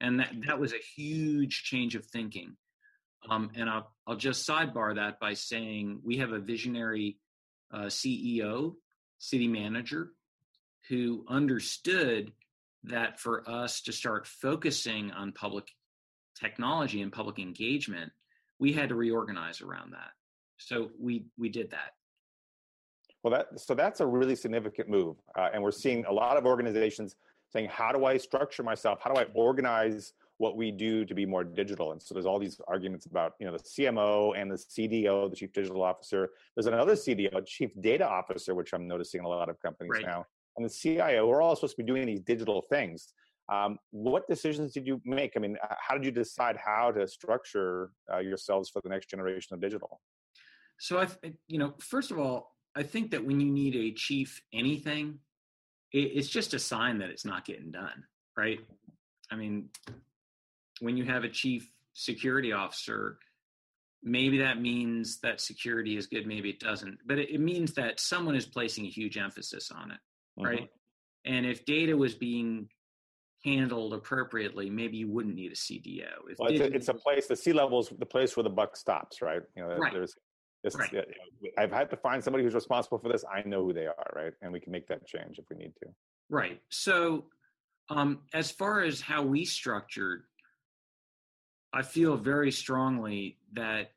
[0.00, 2.56] And that, that was a huge change of thinking.
[3.28, 7.18] Um, and I'll, I'll just sidebar that by saying we have a visionary
[7.72, 8.74] uh, CEO,
[9.18, 10.10] city manager,
[10.88, 12.32] who understood
[12.84, 15.66] that for us to start focusing on public
[16.38, 18.12] technology and public engagement,
[18.58, 20.10] we had to reorganize around that.
[20.58, 21.95] So we we did that.
[23.26, 26.46] Well, that so that's a really significant move, uh, and we're seeing a lot of
[26.46, 27.16] organizations
[27.50, 29.00] saying, "How do I structure myself?
[29.02, 32.38] How do I organize what we do to be more digital?" And so there's all
[32.38, 36.30] these arguments about you know the CMO and the CDO, the Chief Digital Officer.
[36.54, 40.06] There's another CDO, Chief Data Officer, which I'm noticing in a lot of companies right.
[40.06, 40.24] now,
[40.56, 41.26] and the CIO.
[41.26, 43.12] We're all supposed to be doing these digital things.
[43.52, 45.32] Um, what decisions did you make?
[45.34, 49.52] I mean, how did you decide how to structure uh, yourselves for the next generation
[49.52, 50.00] of digital?
[50.78, 51.08] So I,
[51.48, 55.18] you know, first of all, I think that when you need a chief anything,
[55.92, 58.04] it, it's just a sign that it's not getting done,
[58.36, 58.60] right?
[59.30, 59.70] I mean,
[60.80, 63.18] when you have a chief security officer,
[64.02, 67.98] maybe that means that security is good, maybe it doesn't, but it, it means that
[67.98, 69.98] someone is placing a huge emphasis on it,
[70.36, 70.60] right?
[70.60, 71.34] Mm-hmm.
[71.34, 72.68] And if data was being
[73.44, 76.04] handled appropriately, maybe you wouldn't need a CDO.
[76.28, 77.26] If well, it's, a, it's a place.
[77.26, 79.40] The C level is the place where the buck stops, right?
[79.56, 79.92] You know, right.
[79.92, 80.14] there's
[80.66, 81.06] this right.
[81.56, 83.24] I've had to find somebody who's responsible for this.
[83.24, 84.32] I know who they are, right?
[84.42, 85.88] And we can make that change if we need to.
[86.28, 86.60] Right.
[86.70, 87.26] So,
[87.88, 90.24] um, as far as how we structured,
[91.72, 93.92] I feel very strongly that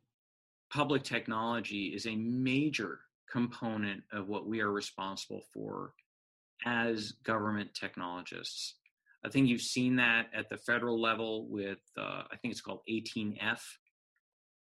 [0.72, 3.00] public technology is a major
[3.32, 5.94] component of what we are responsible for
[6.66, 8.76] as government technologists.
[9.26, 12.82] I think you've seen that at the federal level with, uh, I think it's called
[12.88, 13.60] 18F,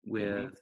[0.04, 0.54] with mm-hmm.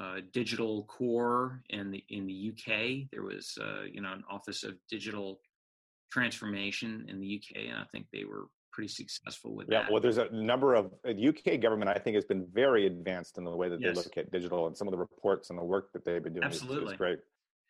[0.00, 3.08] Uh, Digital Core in the in the UK.
[3.12, 5.40] There was, uh, you know, an Office of Digital
[6.10, 9.72] Transformation in the UK, and I think they were pretty successful with that.
[9.72, 9.92] yeah, that.
[9.92, 11.90] well, there's a number of the uh, UK government.
[11.90, 13.94] I think has been very advanced in the way that yes.
[13.94, 16.32] they look at digital and some of the reports and the work that they've been
[16.32, 16.44] doing.
[16.44, 17.18] Absolutely, is, is great.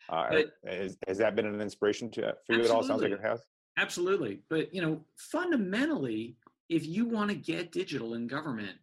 [0.08, 2.82] Uh, but, has, has, that been an inspiration to, for you at all?
[2.82, 3.40] Sounds like it has.
[3.76, 6.36] Absolutely, but you know, fundamentally,
[6.68, 8.78] if you want to get digital in government,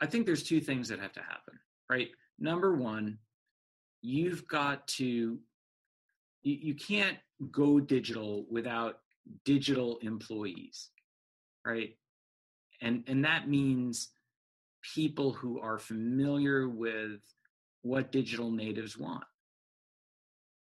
[0.00, 1.58] I think there's two things that have to happen.
[1.90, 2.08] Right.
[2.38, 3.18] Number one,
[4.02, 5.38] you've got to you,
[6.42, 7.18] you can't
[7.50, 9.00] go digital without
[9.44, 10.90] digital employees
[11.66, 11.96] right?
[12.80, 14.08] And and that means
[14.94, 17.20] people who are familiar with
[17.82, 19.24] what digital natives want.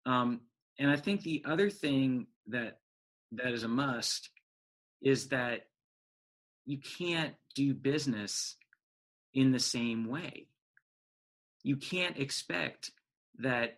[0.06, 0.42] Um,
[0.80, 2.80] and I think the other thing that
[3.34, 4.30] that is a must
[5.02, 5.68] is that
[6.66, 8.56] you can't do business
[9.34, 10.48] in the same way.
[11.68, 12.92] You can't expect
[13.40, 13.78] that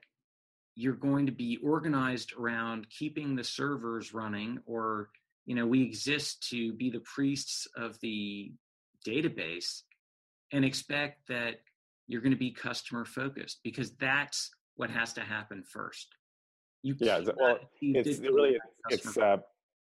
[0.75, 5.10] you're going to be organized around keeping the servers running or
[5.47, 8.54] you know we exist to be the priests of the
[9.04, 9.82] database
[10.54, 11.62] and expect that
[12.08, 16.10] you're going to be customer focused because that's what has to happen first
[16.84, 19.38] you yeah well it's it really it's uh,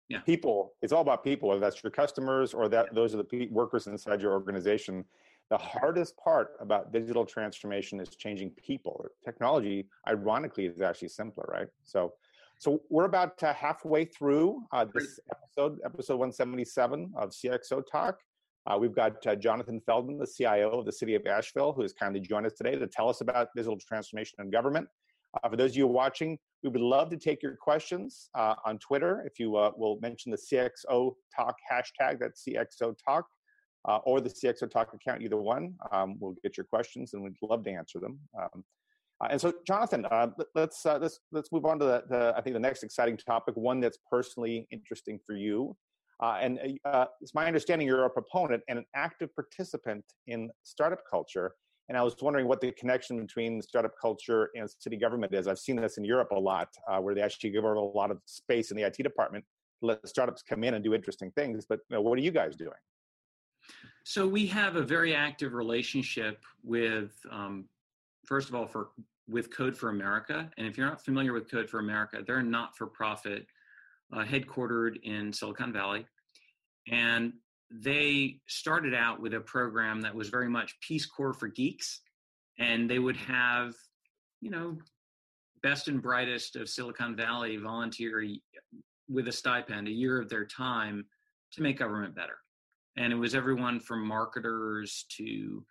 [0.09, 0.19] yeah.
[0.19, 2.93] people it's all about people whether that's your customers or that yeah.
[2.93, 5.05] those are the workers inside your organization
[5.51, 11.69] the hardest part about digital transformation is changing people technology ironically is actually simpler right
[11.85, 12.13] so
[12.59, 18.19] so we're about uh, halfway through uh, this episode, episode 177 of CXO Talk.
[18.67, 21.93] Uh, we've got uh, Jonathan Feldman, the CIO of the city of Asheville, who has
[21.93, 24.89] kindly joined us today to tell us about digital transformation in government.
[25.43, 28.79] Uh, for those of you watching, we would love to take your questions uh, on
[28.79, 29.23] Twitter.
[29.27, 33.27] If you will mention the CXO Talk hashtag, that's CXO Talk,
[33.85, 37.65] or the CXO Talk account, either one, um, we'll get your questions and we'd love
[37.65, 38.19] to answer them.
[38.39, 38.65] Um,
[39.21, 42.41] uh, and so, Jonathan, uh, let's uh, let's let's move on to the, the, I
[42.41, 45.77] think the next exciting topic, one that's personally interesting for you.
[46.23, 50.51] Uh, and uh, uh, it's my understanding you're a proponent and an active participant in
[50.63, 51.53] startup culture.
[51.89, 55.47] And I was wondering what the connection between startup culture and city government is.
[55.47, 56.69] I've seen this in Europe a lot,
[57.01, 59.45] where they actually give a lot of space in the IT department
[59.83, 61.67] let startups come in and do interesting things.
[61.69, 62.73] But you know, what are you guys doing?
[64.05, 67.65] So we have a very active relationship with um,
[68.25, 68.91] first of all, for
[69.29, 70.51] with Code for America.
[70.59, 73.47] And if you're not familiar with Code for America, they're a not-for-profit
[74.13, 76.07] uh, headquartered in Silicon Valley,
[76.91, 77.33] and
[77.71, 82.03] they started out with a program that was very much Peace Corps for geeks,
[82.59, 83.75] and they would have,
[84.43, 84.77] you know,
[85.63, 88.23] best and brightest of Silicon Valley volunteer
[89.09, 91.07] with a stipend, a year of their time
[91.53, 92.37] to make government better.
[92.97, 95.65] And it was everyone from marketers to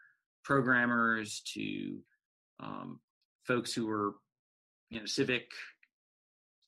[0.43, 1.99] programmers to
[2.59, 2.99] um,
[3.45, 4.15] folks who were,
[4.89, 5.49] you know, civic,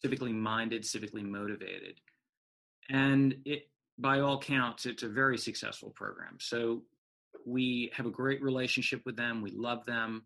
[0.03, 1.99] civically minded, civically motivated,
[2.89, 6.37] and it, by all counts, it's a very successful program.
[6.39, 6.83] So
[7.45, 9.41] we have a great relationship with them.
[9.41, 10.23] We love them.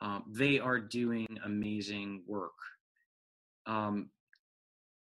[0.00, 2.52] Um, they are doing amazing work.
[3.66, 4.10] Um,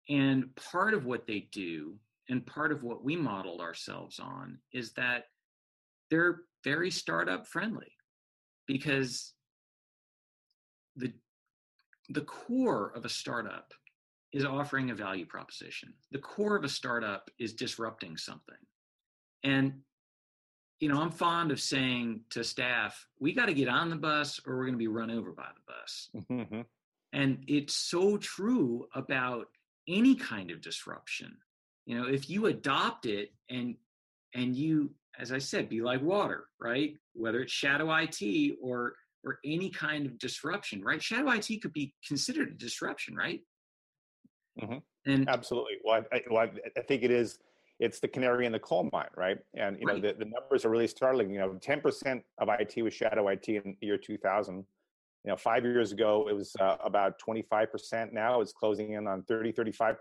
[0.07, 1.95] and part of what they do,
[2.29, 5.25] and part of what we modeled ourselves on, is that
[6.09, 7.91] they're very startup friendly
[8.67, 9.33] because
[10.95, 11.13] the
[12.09, 13.73] the core of a startup
[14.31, 15.93] is offering a value proposition.
[16.11, 18.55] The core of a startup is disrupting something.
[19.43, 19.81] And
[20.79, 24.41] you know, I'm fond of saying to staff, we got to get on the bus
[24.45, 26.09] or we're going to be run over by the bus.
[26.29, 26.61] Mm-hmm.
[27.13, 29.47] And it's so true about
[29.87, 31.37] any kind of disruption.
[31.85, 33.75] You know, if you adopt it and
[34.33, 36.95] and you as I said, be like water, right?
[37.13, 41.01] Whether it's shadow IT or or any kind of disruption, right?
[41.01, 43.41] Shadow IT could be considered a disruption, right?
[44.61, 44.77] Mm-hmm.
[45.11, 45.73] And absolutely.
[45.83, 47.39] Well, I, well, I think it is.
[47.79, 49.37] It's the canary in the coal mine, right?
[49.53, 51.31] And you know the, the numbers are really startling.
[51.31, 54.55] You know, ten percent of IT was shadow IT in the year 2000.
[54.55, 58.13] You know, five years ago it was uh, about 25 percent.
[58.13, 59.99] Now it's closing in on 30, 35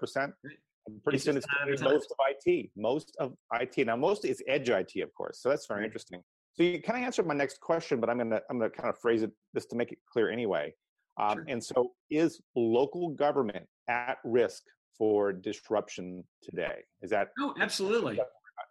[0.85, 1.05] percent.
[1.05, 2.71] Pretty it's soon it's most of IT.
[2.77, 5.41] Most of IT now, most is edge IT, of course.
[5.41, 5.87] So that's very right.
[5.87, 6.23] interesting.
[6.55, 8.99] So you kind of answered my next question, but I'm gonna I'm gonna kind of
[8.99, 10.75] phrase it just to make it clear anyway.
[11.17, 11.45] Um, sure.
[11.49, 14.63] And so, is local government at risk
[14.97, 16.79] for disruption today?
[17.03, 17.29] Is that?
[17.39, 18.19] Oh, absolutely.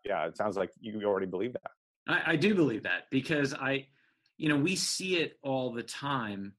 [0.06, 1.71] Yeah, it sounds like you already believe that.
[2.08, 3.88] I, I do believe that because I,
[4.38, 6.54] you know, we see it all the time.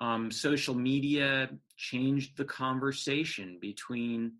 [0.00, 4.32] Um, social media changed the conversation between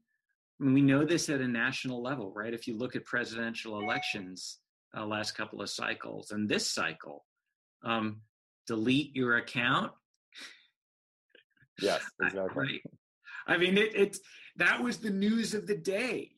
[0.61, 2.55] We know this at a national level, right?
[2.55, 4.59] If you look at presidential elections,
[4.97, 7.25] uh, last couple of cycles, and this cycle,
[7.85, 8.21] um,
[8.67, 9.93] delete your account.
[11.81, 12.55] Yes, exactly.
[12.55, 12.83] right?
[13.47, 14.21] I mean, it, it's
[14.57, 16.31] that was the news of the day,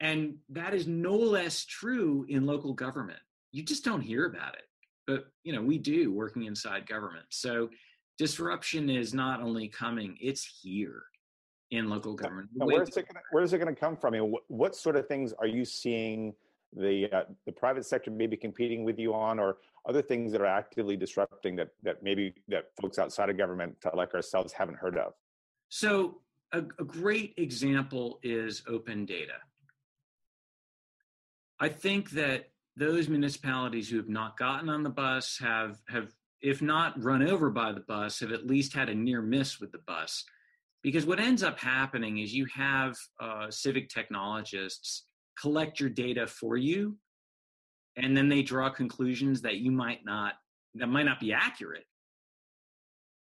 [0.00, 3.20] and that is no less true in local government.
[3.52, 4.64] You just don't hear about it,
[5.06, 7.26] but you know we do working inside government.
[7.28, 7.68] So
[8.16, 11.04] disruption is not only coming; it's here
[11.76, 12.48] in local government.
[12.54, 14.14] where's it gonna, where's it going to come from?
[14.14, 16.34] I mean, what, what, sort of things are you seeing
[16.76, 19.58] the uh, the private sector maybe competing with you on, or
[19.88, 24.14] other things that are actively disrupting that that maybe that folks outside of government like
[24.14, 25.12] ourselves haven't heard of?
[25.68, 26.20] So
[26.52, 29.34] a, a great example is open data.
[31.60, 36.60] I think that those municipalities who have not gotten on the bus have have if
[36.60, 39.78] not run over by the bus have at least had a near miss with the
[39.78, 40.24] bus
[40.84, 45.06] because what ends up happening is you have uh, civic technologists
[45.40, 46.96] collect your data for you
[47.96, 50.34] and then they draw conclusions that you might not
[50.76, 51.84] that might not be accurate.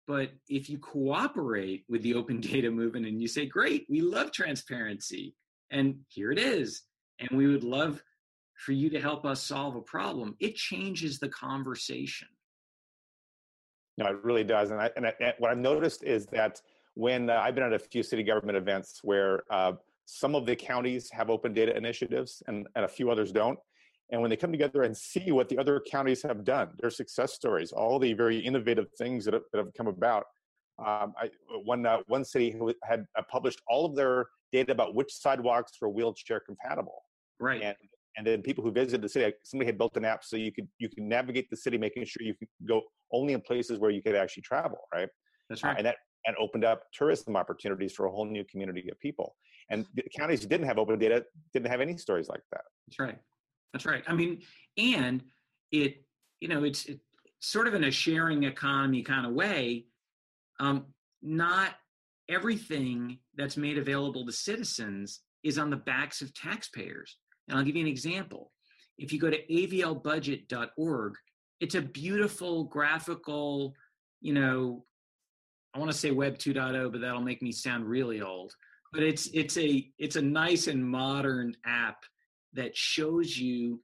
[0.08, 4.32] But if you cooperate with the open data movement and you say great we love
[4.32, 5.34] transparency
[5.71, 6.84] and here it is
[7.19, 8.04] and we would love
[8.58, 12.28] for you to help us solve a problem it changes the conversation.
[13.97, 16.62] No it really does and, I, and, I, and what i've noticed is that
[16.95, 19.73] when uh, I've been at a few city government events where uh,
[20.06, 23.58] some of the counties have open data initiatives and, and a few others don't.
[24.12, 27.34] And when they come together and see what the other counties have done, their success
[27.34, 30.25] stories, all the very innovative things that have, that have come about.
[30.79, 31.29] Um, I,
[31.63, 35.89] one, uh, one city had uh, published all of their data about which sidewalks were
[35.89, 37.03] wheelchair compatible.
[37.39, 37.62] Right.
[37.62, 37.75] And,
[38.17, 40.67] and then people who visited the city, somebody had built an app so you could
[40.77, 44.03] you can navigate the city, making sure you can go only in places where you
[44.03, 44.77] could actually travel.
[44.93, 45.10] Right.
[45.49, 45.71] That's right.
[45.71, 49.36] Uh, and that and opened up tourism opportunities for a whole new community of people.
[49.69, 52.62] And the counties who didn't have open data didn't have any stories like that.
[52.88, 53.17] That's right.
[53.71, 54.03] That's right.
[54.07, 54.41] I mean,
[54.77, 55.23] and
[55.71, 56.03] it,
[56.39, 56.99] you know, it's, it's
[57.39, 59.86] sort of in a sharing economy kind of way.
[60.59, 60.86] Um,
[61.21, 61.71] not
[62.29, 67.17] everything that's made available to citizens is on the backs of taxpayers.
[67.47, 68.51] And I'll give you an example.
[68.97, 71.13] If you go to avlbudget.org,
[71.59, 73.73] it's a beautiful graphical,
[74.21, 74.86] you know,
[75.73, 78.53] I want to say Web 2.0, but that'll make me sound really old.
[78.91, 82.03] But it's it's a it's a nice and modern app
[82.53, 83.81] that shows you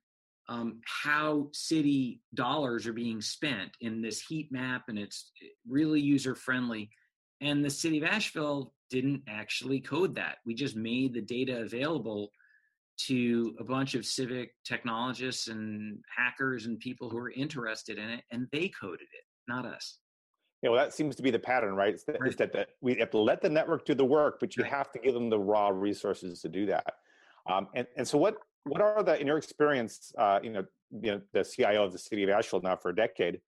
[0.48, 5.32] um, how city dollars are being spent in this heat map, and it's
[5.68, 6.92] really user friendly.
[7.42, 10.38] And the city of Asheville didn't actually code that.
[10.46, 12.30] We just made the data available
[13.08, 18.24] to a bunch of civic technologists and hackers and people who are interested in it,
[18.30, 19.98] and they coded it, not us
[20.62, 21.94] you know that seems to be the pattern right?
[21.94, 22.28] It's, that, right.
[22.28, 24.72] it's that, that we have to let the network do the work but you right.
[24.72, 26.94] have to give them the raw resources to do that.
[27.50, 31.12] Um, and, and so what what are the in your experience uh, you know you
[31.12, 33.40] know the cio of the city of asheville now for a decade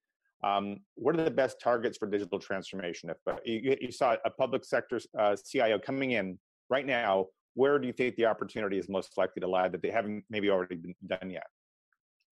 [0.44, 3.10] um, what are the best targets for digital transformation?
[3.10, 6.36] If uh, you, you, saw a public sector uh, cio coming in
[6.68, 9.90] right now where do you think the opportunity is most likely to lie that they
[9.90, 11.46] haven't maybe already been done yet?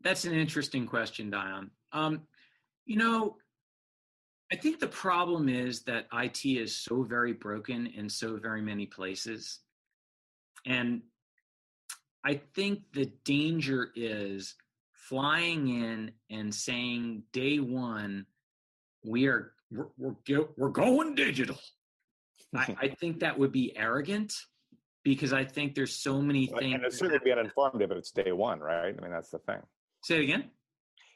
[0.02, 1.70] That's an interesting question dion.
[1.92, 2.22] Um,
[2.86, 3.36] you know
[4.52, 8.84] I think the problem is that IT is so very broken in so very many
[8.86, 9.60] places.
[10.66, 11.02] And
[12.24, 14.56] I think the danger is
[14.92, 18.26] flying in and saying day one,
[19.04, 21.58] we are we're we're, we're going digital.
[22.54, 24.34] I, I, think that would be arrogant
[25.04, 26.74] because I think there's so many things.
[26.74, 28.94] And it certainly be uninformed if it's day one, right?
[28.96, 29.60] I mean, that's the thing.
[30.02, 30.50] Say it again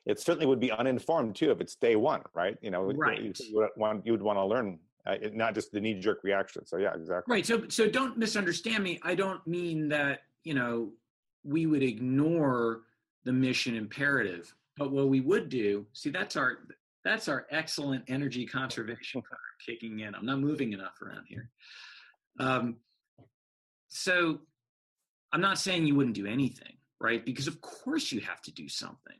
[0.07, 2.57] it certainly would be uninformed too if it's day one, right?
[2.61, 3.23] You know, right.
[3.23, 6.67] You, would want, you would want to learn, uh, not just the knee jerk reaction.
[6.67, 7.33] So yeah, exactly.
[7.33, 7.47] Right.
[7.47, 9.01] So so don't misunderstand me.
[9.03, 10.90] I don't mean that you know
[11.43, 12.83] we would ignore
[13.25, 15.87] the mission imperative, but what we would do.
[15.93, 16.59] See, that's our
[17.05, 19.23] that's our excellent energy conservation
[19.67, 20.14] kicking in.
[20.14, 21.51] I'm not moving enough around here.
[22.40, 22.77] Um,
[23.88, 24.40] so
[25.33, 27.25] I'm not saying you wouldn't do anything, right?
[27.25, 29.17] Because of course you have to do something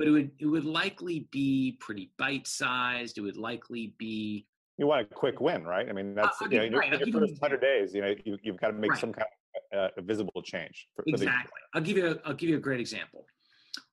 [0.00, 3.18] but it would it would likely be pretty bite sized.
[3.18, 4.46] It would likely be
[4.78, 5.86] you want a quick win, right?
[5.90, 7.06] I mean, that's you know, in your, right.
[7.06, 8.98] your first hundred days, you know, you, have got to make right.
[8.98, 9.26] some kind
[9.74, 10.88] of uh, visible change.
[10.96, 11.28] For, exactly.
[11.30, 13.26] For I'll give you a, I'll give you a great example.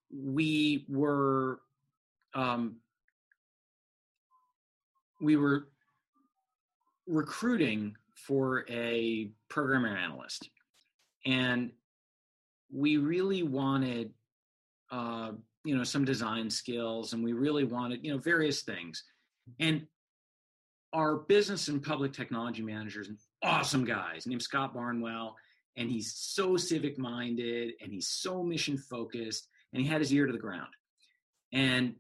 [0.09, 1.59] We were
[2.33, 2.77] um,
[5.19, 5.67] we were
[7.05, 10.49] recruiting for a programmer analyst,
[11.25, 11.69] and
[12.73, 14.13] we really wanted
[14.89, 15.31] uh,
[15.67, 19.03] you know some design skills and we really wanted you know various things.
[19.59, 19.87] And
[20.93, 24.13] our business and public technology manager is an awesome guy.
[24.15, 25.35] His name's scott barnwell
[25.75, 30.25] and he's so civic minded and he's so mission focused and he had his ear
[30.25, 30.73] to the ground.
[31.53, 31.95] And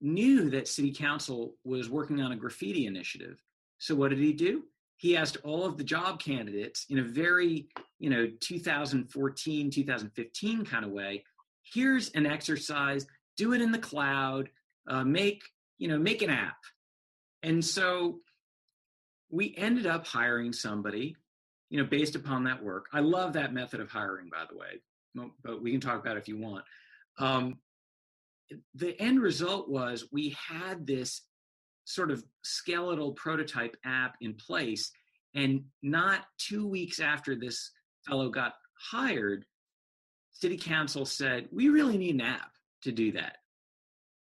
[0.00, 3.40] knew that city council was working on a graffiti initiative.
[3.78, 4.64] So what did he do?
[4.96, 7.68] He asked all of the job candidates in a very
[7.98, 11.24] you know 2014 2015 kind of way
[11.62, 13.06] here's an exercise
[13.36, 14.50] do it in the cloud
[14.88, 15.42] uh, make
[15.78, 16.58] you know make an app.
[17.42, 18.20] And so
[19.30, 21.16] we ended up hiring somebody
[21.70, 22.86] you know based upon that work.
[22.92, 24.80] I love that method of hiring by the way
[25.44, 26.64] but we can talk about it if you want.
[27.18, 27.58] Um,
[28.74, 31.22] the end result was we had this
[31.84, 34.90] sort of skeletal prototype app in place
[35.34, 37.72] and not two weeks after this
[38.06, 38.54] fellow got
[38.90, 39.44] hired
[40.42, 42.50] city council said we really need an app
[42.82, 43.36] to do that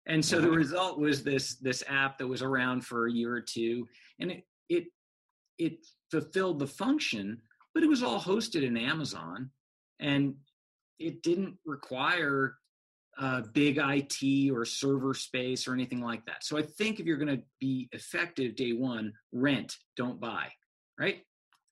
[0.07, 3.39] and so the result was this this app that was around for a year or
[3.39, 3.87] two
[4.19, 4.83] and it it
[5.57, 5.73] it
[6.11, 7.41] fulfilled the function
[7.73, 9.49] but it was all hosted in amazon
[10.01, 10.35] and
[10.99, 12.55] it didn't require
[13.19, 16.43] uh, big IT or server space or anything like that.
[16.43, 20.47] So I think if you're going to be effective day one, rent, don't buy,
[20.99, 21.21] right?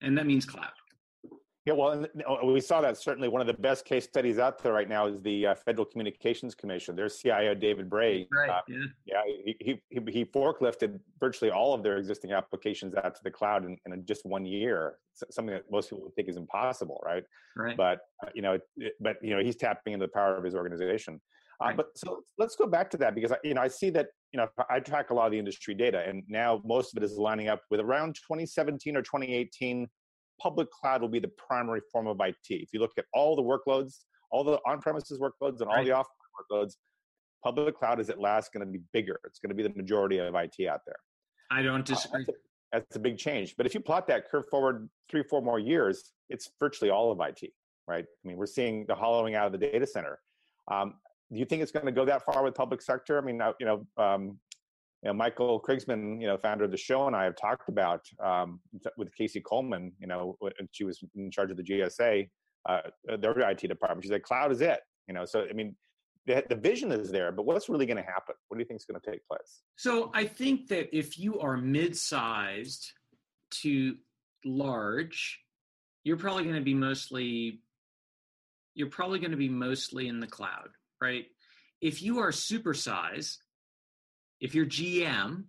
[0.01, 0.71] And that means cloud.
[1.66, 2.05] Yeah, well,
[2.45, 5.22] we saw that certainly one of the best case studies out there right now is
[5.22, 6.95] the uh, Federal Communications Commission.
[6.95, 8.49] Their CIO David Bray, right?
[8.49, 9.22] Uh, yeah, yeah
[9.60, 13.78] he, he he forklifted virtually all of their existing applications out to the cloud in,
[13.86, 14.95] in just one year.
[15.30, 17.24] Something that most people would think is impossible, right?
[17.57, 17.76] Right.
[17.76, 20.55] But uh, you know, it, but you know, he's tapping into the power of his
[20.55, 21.20] organization.
[21.62, 21.78] Uh, right.
[21.78, 24.38] but so let's go back to that because I, you know I see that you
[24.38, 27.18] know I track a lot of the industry data, and now most of it is
[27.18, 29.88] lining up with around 2017 or 2018
[30.39, 32.35] public cloud will be the primary form of IT.
[32.49, 35.85] If you look at all the workloads, all the on-premises workloads and all right.
[35.85, 36.07] the off
[36.51, 36.73] workloads,
[37.43, 39.19] public cloud is at last going to be bigger.
[39.25, 40.99] It's going to be the majority of IT out there.
[41.51, 42.21] I don't disagree.
[42.21, 43.55] Uh, that's, a, that's, a, big change.
[43.57, 47.19] But if you plot that curve forward three, four more years, it's virtually all of
[47.21, 47.51] IT,
[47.87, 48.05] right?
[48.05, 50.19] I mean, we're seeing the hollowing out of the data center.
[50.69, 50.95] Um,
[51.31, 53.17] do you think it's going to go that far with public sector?
[53.17, 54.39] I mean, you know, um,
[55.04, 58.02] you know, Michael Krigsman, you know, founder of the show, and I have talked about
[58.24, 58.60] um,
[58.97, 62.30] with Casey Coleman, you know, when she was in charge of the GSA,
[62.68, 62.82] uh,
[63.18, 64.04] their IT department.
[64.04, 65.76] She said, "Cloud is it." You know, so I mean,
[66.26, 68.36] the, the vision is there, but what's really going to happen?
[68.47, 69.62] What do you think is going to take place?
[69.78, 72.91] So I think that if you are mid-sized
[73.62, 73.95] to
[74.45, 75.39] large,
[76.04, 77.62] you're probably going to be mostly
[78.76, 80.70] you're probably going to be mostly in the cloud,
[81.02, 81.26] right?
[81.82, 83.38] If you are supersize
[84.39, 85.43] if you're GM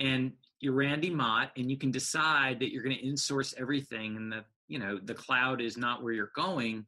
[0.00, 4.32] and you're Randy Mott and you can decide that you're going to insource everything and
[4.32, 6.86] the you know the cloud is not where you're going,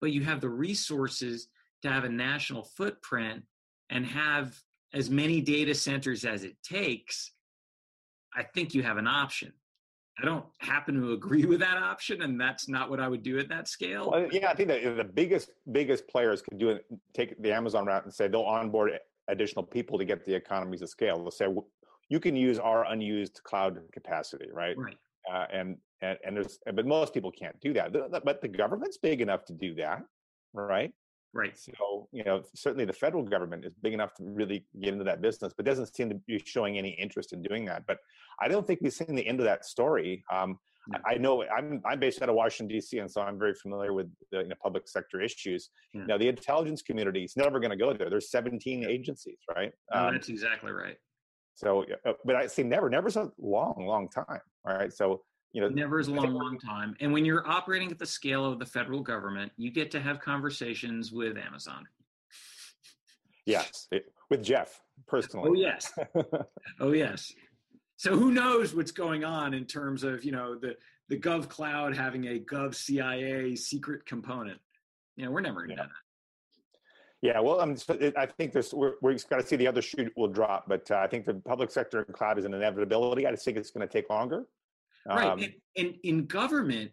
[0.00, 1.48] but you have the resources
[1.82, 3.44] to have a national footprint
[3.90, 4.60] and have
[4.92, 7.32] as many data centers as it takes,
[8.34, 9.52] I think you have an option.
[10.20, 13.38] I don't happen to agree with that option, and that's not what I would do
[13.38, 14.10] at that scale.
[14.10, 16.84] Well, yeah, I think that the biggest biggest players could do it.
[17.14, 18.90] Take the Amazon route and say they'll onboard
[19.30, 21.18] additional people to get the economies of scale.
[21.18, 21.46] They'll say
[22.08, 24.76] you can use our unused cloud capacity, right?
[24.76, 24.96] Right.
[25.32, 27.92] Uh, and and and there's but most people can't do that.
[27.92, 30.02] But the government's big enough to do that,
[30.52, 30.92] right?
[31.32, 31.56] Right.
[31.56, 35.20] So you know certainly the federal government is big enough to really get into that
[35.20, 37.86] business, but doesn't seem to be showing any interest in doing that.
[37.86, 37.98] But
[38.40, 40.24] I don't think we've seen the end of that story.
[40.32, 40.58] Um,
[41.06, 42.98] I know I'm I'm based out of Washington D.C.
[42.98, 45.70] and so I'm very familiar with the you know, public sector issues.
[45.92, 46.04] Yeah.
[46.06, 48.10] Now the intelligence community is never going to go there.
[48.10, 49.72] There's 17 agencies, right?
[49.94, 50.96] No, um, that's exactly right.
[51.54, 52.88] So, uh, but I say never.
[52.88, 54.40] Never's a long, long time.
[54.66, 54.92] All right.
[54.92, 55.22] So
[55.52, 56.94] you know, never is a long, long time.
[57.00, 60.20] And when you're operating at the scale of the federal government, you get to have
[60.20, 61.86] conversations with Amazon.
[63.46, 63.88] Yes,
[64.30, 65.50] with Jeff personally.
[65.50, 65.92] Oh yes.
[66.80, 67.32] oh yes.
[68.00, 70.74] So who knows what's going on in terms of you know the
[71.10, 74.58] the Gov Cloud having a Gov CIA secret component?
[75.16, 75.76] You know, we're never to yeah.
[75.76, 75.90] that.
[77.20, 77.76] Yeah, well, um,
[78.16, 80.96] I think this we're, we're got to see the other shoe will drop, but uh,
[80.96, 83.26] I think the public sector and cloud is an inevitability.
[83.26, 84.46] I just think it's going to take longer.
[85.06, 86.92] Right, um, and, and in government,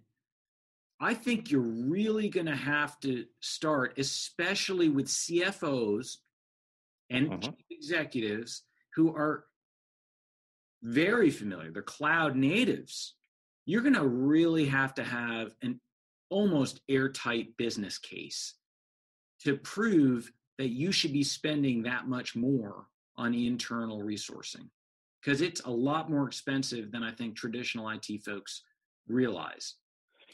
[0.99, 6.17] I think you're really going to have to start, especially with CFOs
[7.09, 7.51] and uh-huh.
[7.71, 9.45] executives who are
[10.87, 13.15] very familiar, they're cloud natives,
[13.65, 15.79] you're going to really have to have an
[16.29, 18.53] almost airtight business case
[19.43, 24.69] to prove that you should be spending that much more on internal resourcing
[25.21, 28.63] because it's a lot more expensive than I think traditional IT folks
[29.07, 29.75] realize.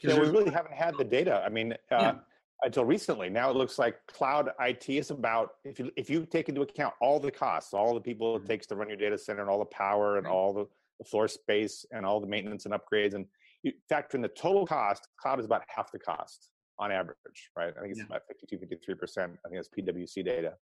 [0.02, 1.42] Yeah, we really haven't had the data.
[1.44, 2.14] I mean, uh, yeah.
[2.62, 3.28] Until recently.
[3.28, 6.94] Now it looks like cloud IT is about if you if you take into account
[7.00, 8.48] all the costs, all the people it mm-hmm.
[8.48, 10.66] takes to run your data center, and all the power, and all the,
[10.98, 13.26] the floor space, and all the maintenance and upgrades, and
[13.62, 17.72] you factor in the total cost, cloud is about half the cost on average, right?
[17.76, 18.06] I think it's yeah.
[18.06, 19.18] about 52, 53%.
[19.18, 20.54] I think that's PwC data.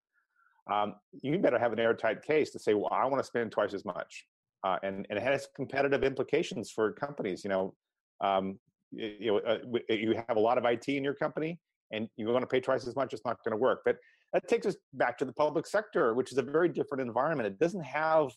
[0.71, 3.73] Um, you better have an airtight case to say, well, I want to spend twice
[3.73, 4.25] as much.
[4.63, 7.43] Uh, and, and it has competitive implications for companies.
[7.43, 7.73] You know,
[8.21, 8.59] um,
[8.91, 9.57] you, you, know, uh,
[9.89, 11.59] you have a lot of IT in your company
[11.91, 13.81] and you want to pay twice as much, it's not going to work.
[13.85, 13.97] But
[14.33, 17.47] that takes us back to the public sector, which is a very different environment.
[17.47, 18.31] It doesn't have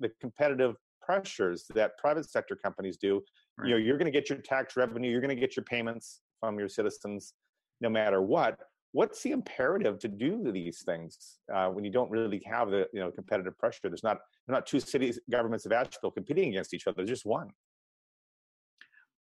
[0.00, 3.22] the competitive pressures that private sector companies do.
[3.58, 3.68] Right.
[3.68, 6.20] You know, you're going to get your tax revenue, you're going to get your payments
[6.40, 7.34] from your citizens,
[7.80, 8.58] no matter what.
[8.92, 13.00] What's the imperative to do these things uh, when you don't really have the you
[13.00, 13.88] know competitive pressure?
[13.88, 16.98] There's not there's not two cities governments of Asheville competing against each other.
[16.98, 17.50] There's just one.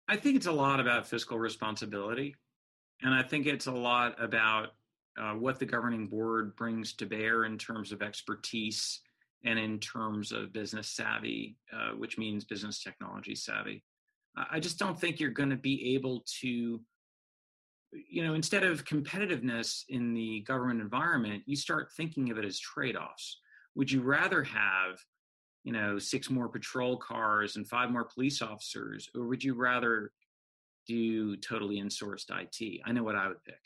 [0.08, 2.34] I think it's a lot about fiscal responsibility,
[3.02, 4.68] and I think it's a lot about
[5.18, 9.00] uh, what the governing board brings to bear in terms of expertise
[9.44, 13.82] and in terms of business savvy, uh, which means business technology savvy.
[14.50, 16.80] I just don't think you're going to be able to,
[17.92, 22.58] you know, instead of competitiveness in the government environment, you start thinking of it as
[22.58, 23.40] trade offs.
[23.74, 24.98] Would you rather have,
[25.64, 30.12] you know, six more patrol cars and five more police officers, or would you rather
[30.86, 32.80] do totally insourced IT?
[32.84, 33.60] I know what I would pick.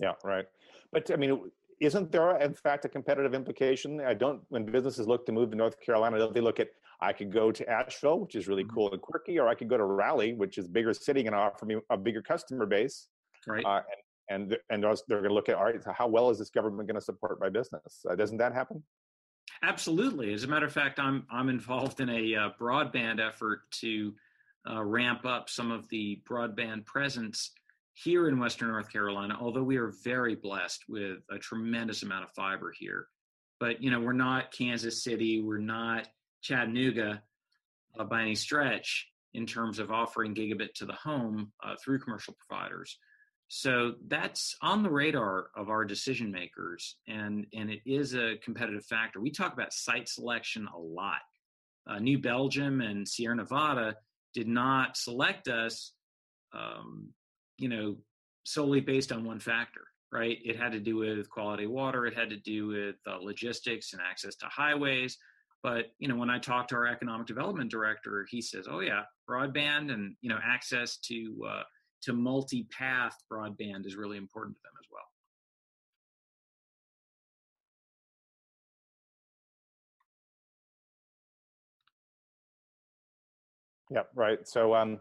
[0.00, 0.46] Yeah, right.
[0.92, 4.00] But I mean, isn't there in fact a competitive implication?
[4.00, 4.40] I don't.
[4.48, 6.68] When businesses look to move to North Carolina, do they look at
[7.00, 8.74] I could go to Asheville, which is really mm-hmm.
[8.74, 11.64] cool and quirky, or I could go to Raleigh, which is bigger city and offer
[11.64, 13.08] me a bigger customer base.
[13.46, 13.64] Right.
[13.64, 13.82] Uh,
[14.30, 16.50] and and and they're going to look at all right, so how well is this
[16.50, 18.04] government going to support my business?
[18.08, 18.82] Uh, doesn't that happen?
[19.62, 20.32] Absolutely.
[20.34, 24.12] As a matter of fact, I'm I'm involved in a uh, broadband effort to
[24.70, 27.52] uh, ramp up some of the broadband presence
[27.94, 32.30] here in Western North Carolina, although we are very blessed with a tremendous amount of
[32.30, 33.06] fiber here.
[33.58, 36.06] But, you know, we're not Kansas City, we're not
[36.42, 37.22] Chattanooga
[37.98, 42.36] uh, by any stretch in terms of offering gigabit to the home uh, through commercial
[42.46, 42.98] providers.
[43.48, 48.84] So that's on the radar of our decision makers, and, and it is a competitive
[48.84, 49.20] factor.
[49.20, 51.22] We talk about site selection a lot.
[51.88, 53.96] Uh, New Belgium and Sierra Nevada
[54.38, 55.92] did not select us
[56.52, 57.08] um,
[57.58, 57.96] you know,
[58.44, 59.82] solely based on one factor,
[60.12, 60.38] right?
[60.44, 64.02] It had to do with quality water, it had to do with uh, logistics and
[64.02, 65.18] access to highways.
[65.62, 69.02] But you know, when I talk to our economic development director, he says, "Oh yeah,
[69.28, 71.62] broadband and you know access to uh,
[72.02, 75.07] to multi-path broadband is really important to them as well."
[83.90, 84.46] Yeah, right.
[84.46, 85.00] So um,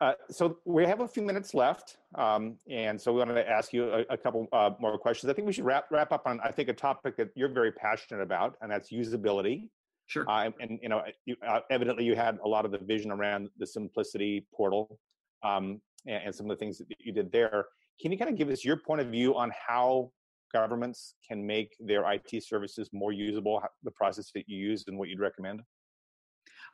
[0.00, 3.72] uh, so we have a few minutes left, um, and so we wanted to ask
[3.72, 5.30] you a, a couple uh, more questions.
[5.30, 7.70] I think we should wrap wrap up on I think a topic that you're very
[7.72, 9.68] passionate about, and that's usability.
[10.06, 10.28] Sure.
[10.28, 13.12] Uh, and, and, you know, you, uh, evidently you had a lot of the vision
[13.12, 14.98] around the simplicity portal,
[15.44, 17.66] um, and, and, some of the things that you did there.
[18.00, 20.10] Can you kind of give us your point of view on how
[20.52, 25.08] governments can make their IT services more usable, the process that you use, and what
[25.08, 25.60] you'd recommend?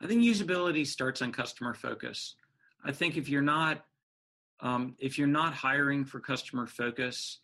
[0.01, 2.35] I think usability starts on customer focus.
[2.83, 3.83] I think if you're not
[4.59, 7.39] um, if you're not hiring for customer focus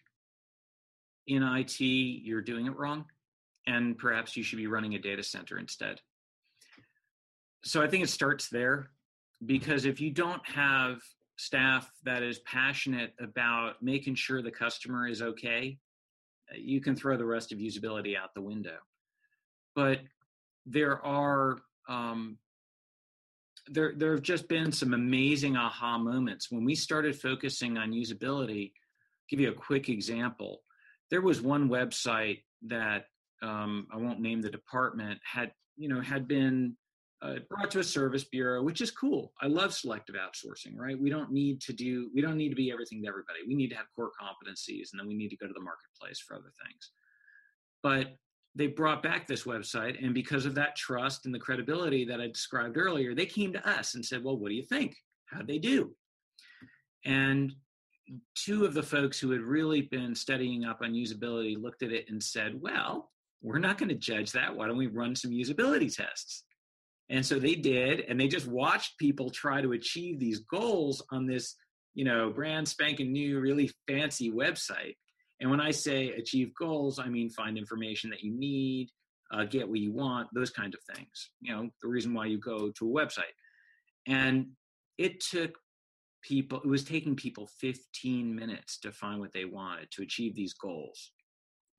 [1.28, 3.06] in IT, you're doing it wrong,
[3.68, 6.00] and perhaps you should be running a data center instead.
[7.64, 8.90] So I think it starts there
[9.46, 11.02] because if you don't have
[11.36, 15.78] staff that is passionate about making sure the customer is okay,
[16.56, 18.78] you can throw the rest of usability out the window.
[19.76, 20.00] But
[20.66, 22.38] there are um,
[23.68, 28.72] there there have just been some amazing aha moments when we started focusing on usability.
[28.72, 30.62] I'll give you a quick example.
[31.10, 33.06] There was one website that
[33.42, 36.76] um, I won't name the department had you know had been
[37.22, 39.32] uh, brought to a service bureau, which is cool.
[39.42, 41.00] I love selective outsourcing, right?
[41.00, 43.40] We don't need to do we don't need to be everything to everybody.
[43.48, 46.20] We need to have core competencies, and then we need to go to the marketplace
[46.20, 46.92] for other things.
[47.82, 48.18] But
[48.56, 52.28] they brought back this website and because of that trust and the credibility that i
[52.28, 54.96] described earlier they came to us and said well what do you think?
[55.26, 55.96] How'd they do?
[57.06, 57.54] And
[58.36, 62.06] two of the folks who had really been studying up on usability looked at it
[62.10, 63.10] and said well
[63.42, 64.56] we're not going to judge that.
[64.56, 66.46] Why don't we run some usability tests?
[67.10, 71.26] And so they did and they just watched people try to achieve these goals on
[71.26, 71.56] this
[71.94, 74.96] you know brand spanking new really fancy website
[75.40, 78.90] and when I say achieve goals, I mean find information that you need,
[79.32, 81.32] uh, get what you want, those kinds of things.
[81.42, 83.34] You know, the reason why you go to a website.
[84.08, 84.48] And
[84.98, 85.58] it took
[86.22, 90.54] people, it was taking people 15 minutes to find what they wanted to achieve these
[90.54, 91.12] goals.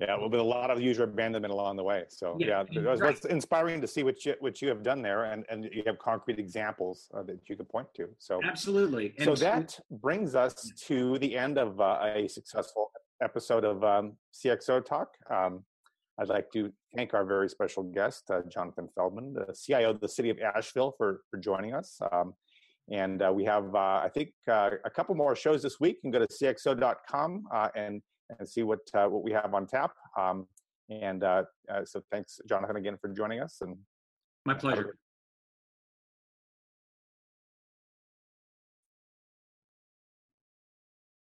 [0.01, 2.05] Yeah, well, but a lot of user abandonment along the way.
[2.09, 3.25] So yeah, yeah it was, right.
[3.27, 6.41] inspiring to see what you what you have done there, and and you have concrete
[6.41, 8.09] examples uh, that you could point to.
[8.19, 9.15] So absolutely.
[9.19, 12.91] And so that brings us to the end of uh, a successful
[13.23, 15.09] episode of um, CXO Talk.
[15.31, 15.65] Um,
[16.19, 20.09] I'd like to thank our very special guest, uh, Jonathan Feldman, the CIO of the
[20.09, 21.99] City of Asheville, for for joining us.
[22.13, 22.35] Um,
[22.91, 25.97] and uh, we have, uh, I think, uh, a couple more shows this week.
[26.03, 27.45] You can go to cxo.com
[27.75, 28.03] and
[28.39, 29.93] and see what uh, what we have on tap.
[30.19, 30.47] Um,
[30.91, 33.59] and uh, uh, so, thanks, Jonathan, again for joining us.
[33.61, 33.77] And
[34.45, 34.97] my pleasure.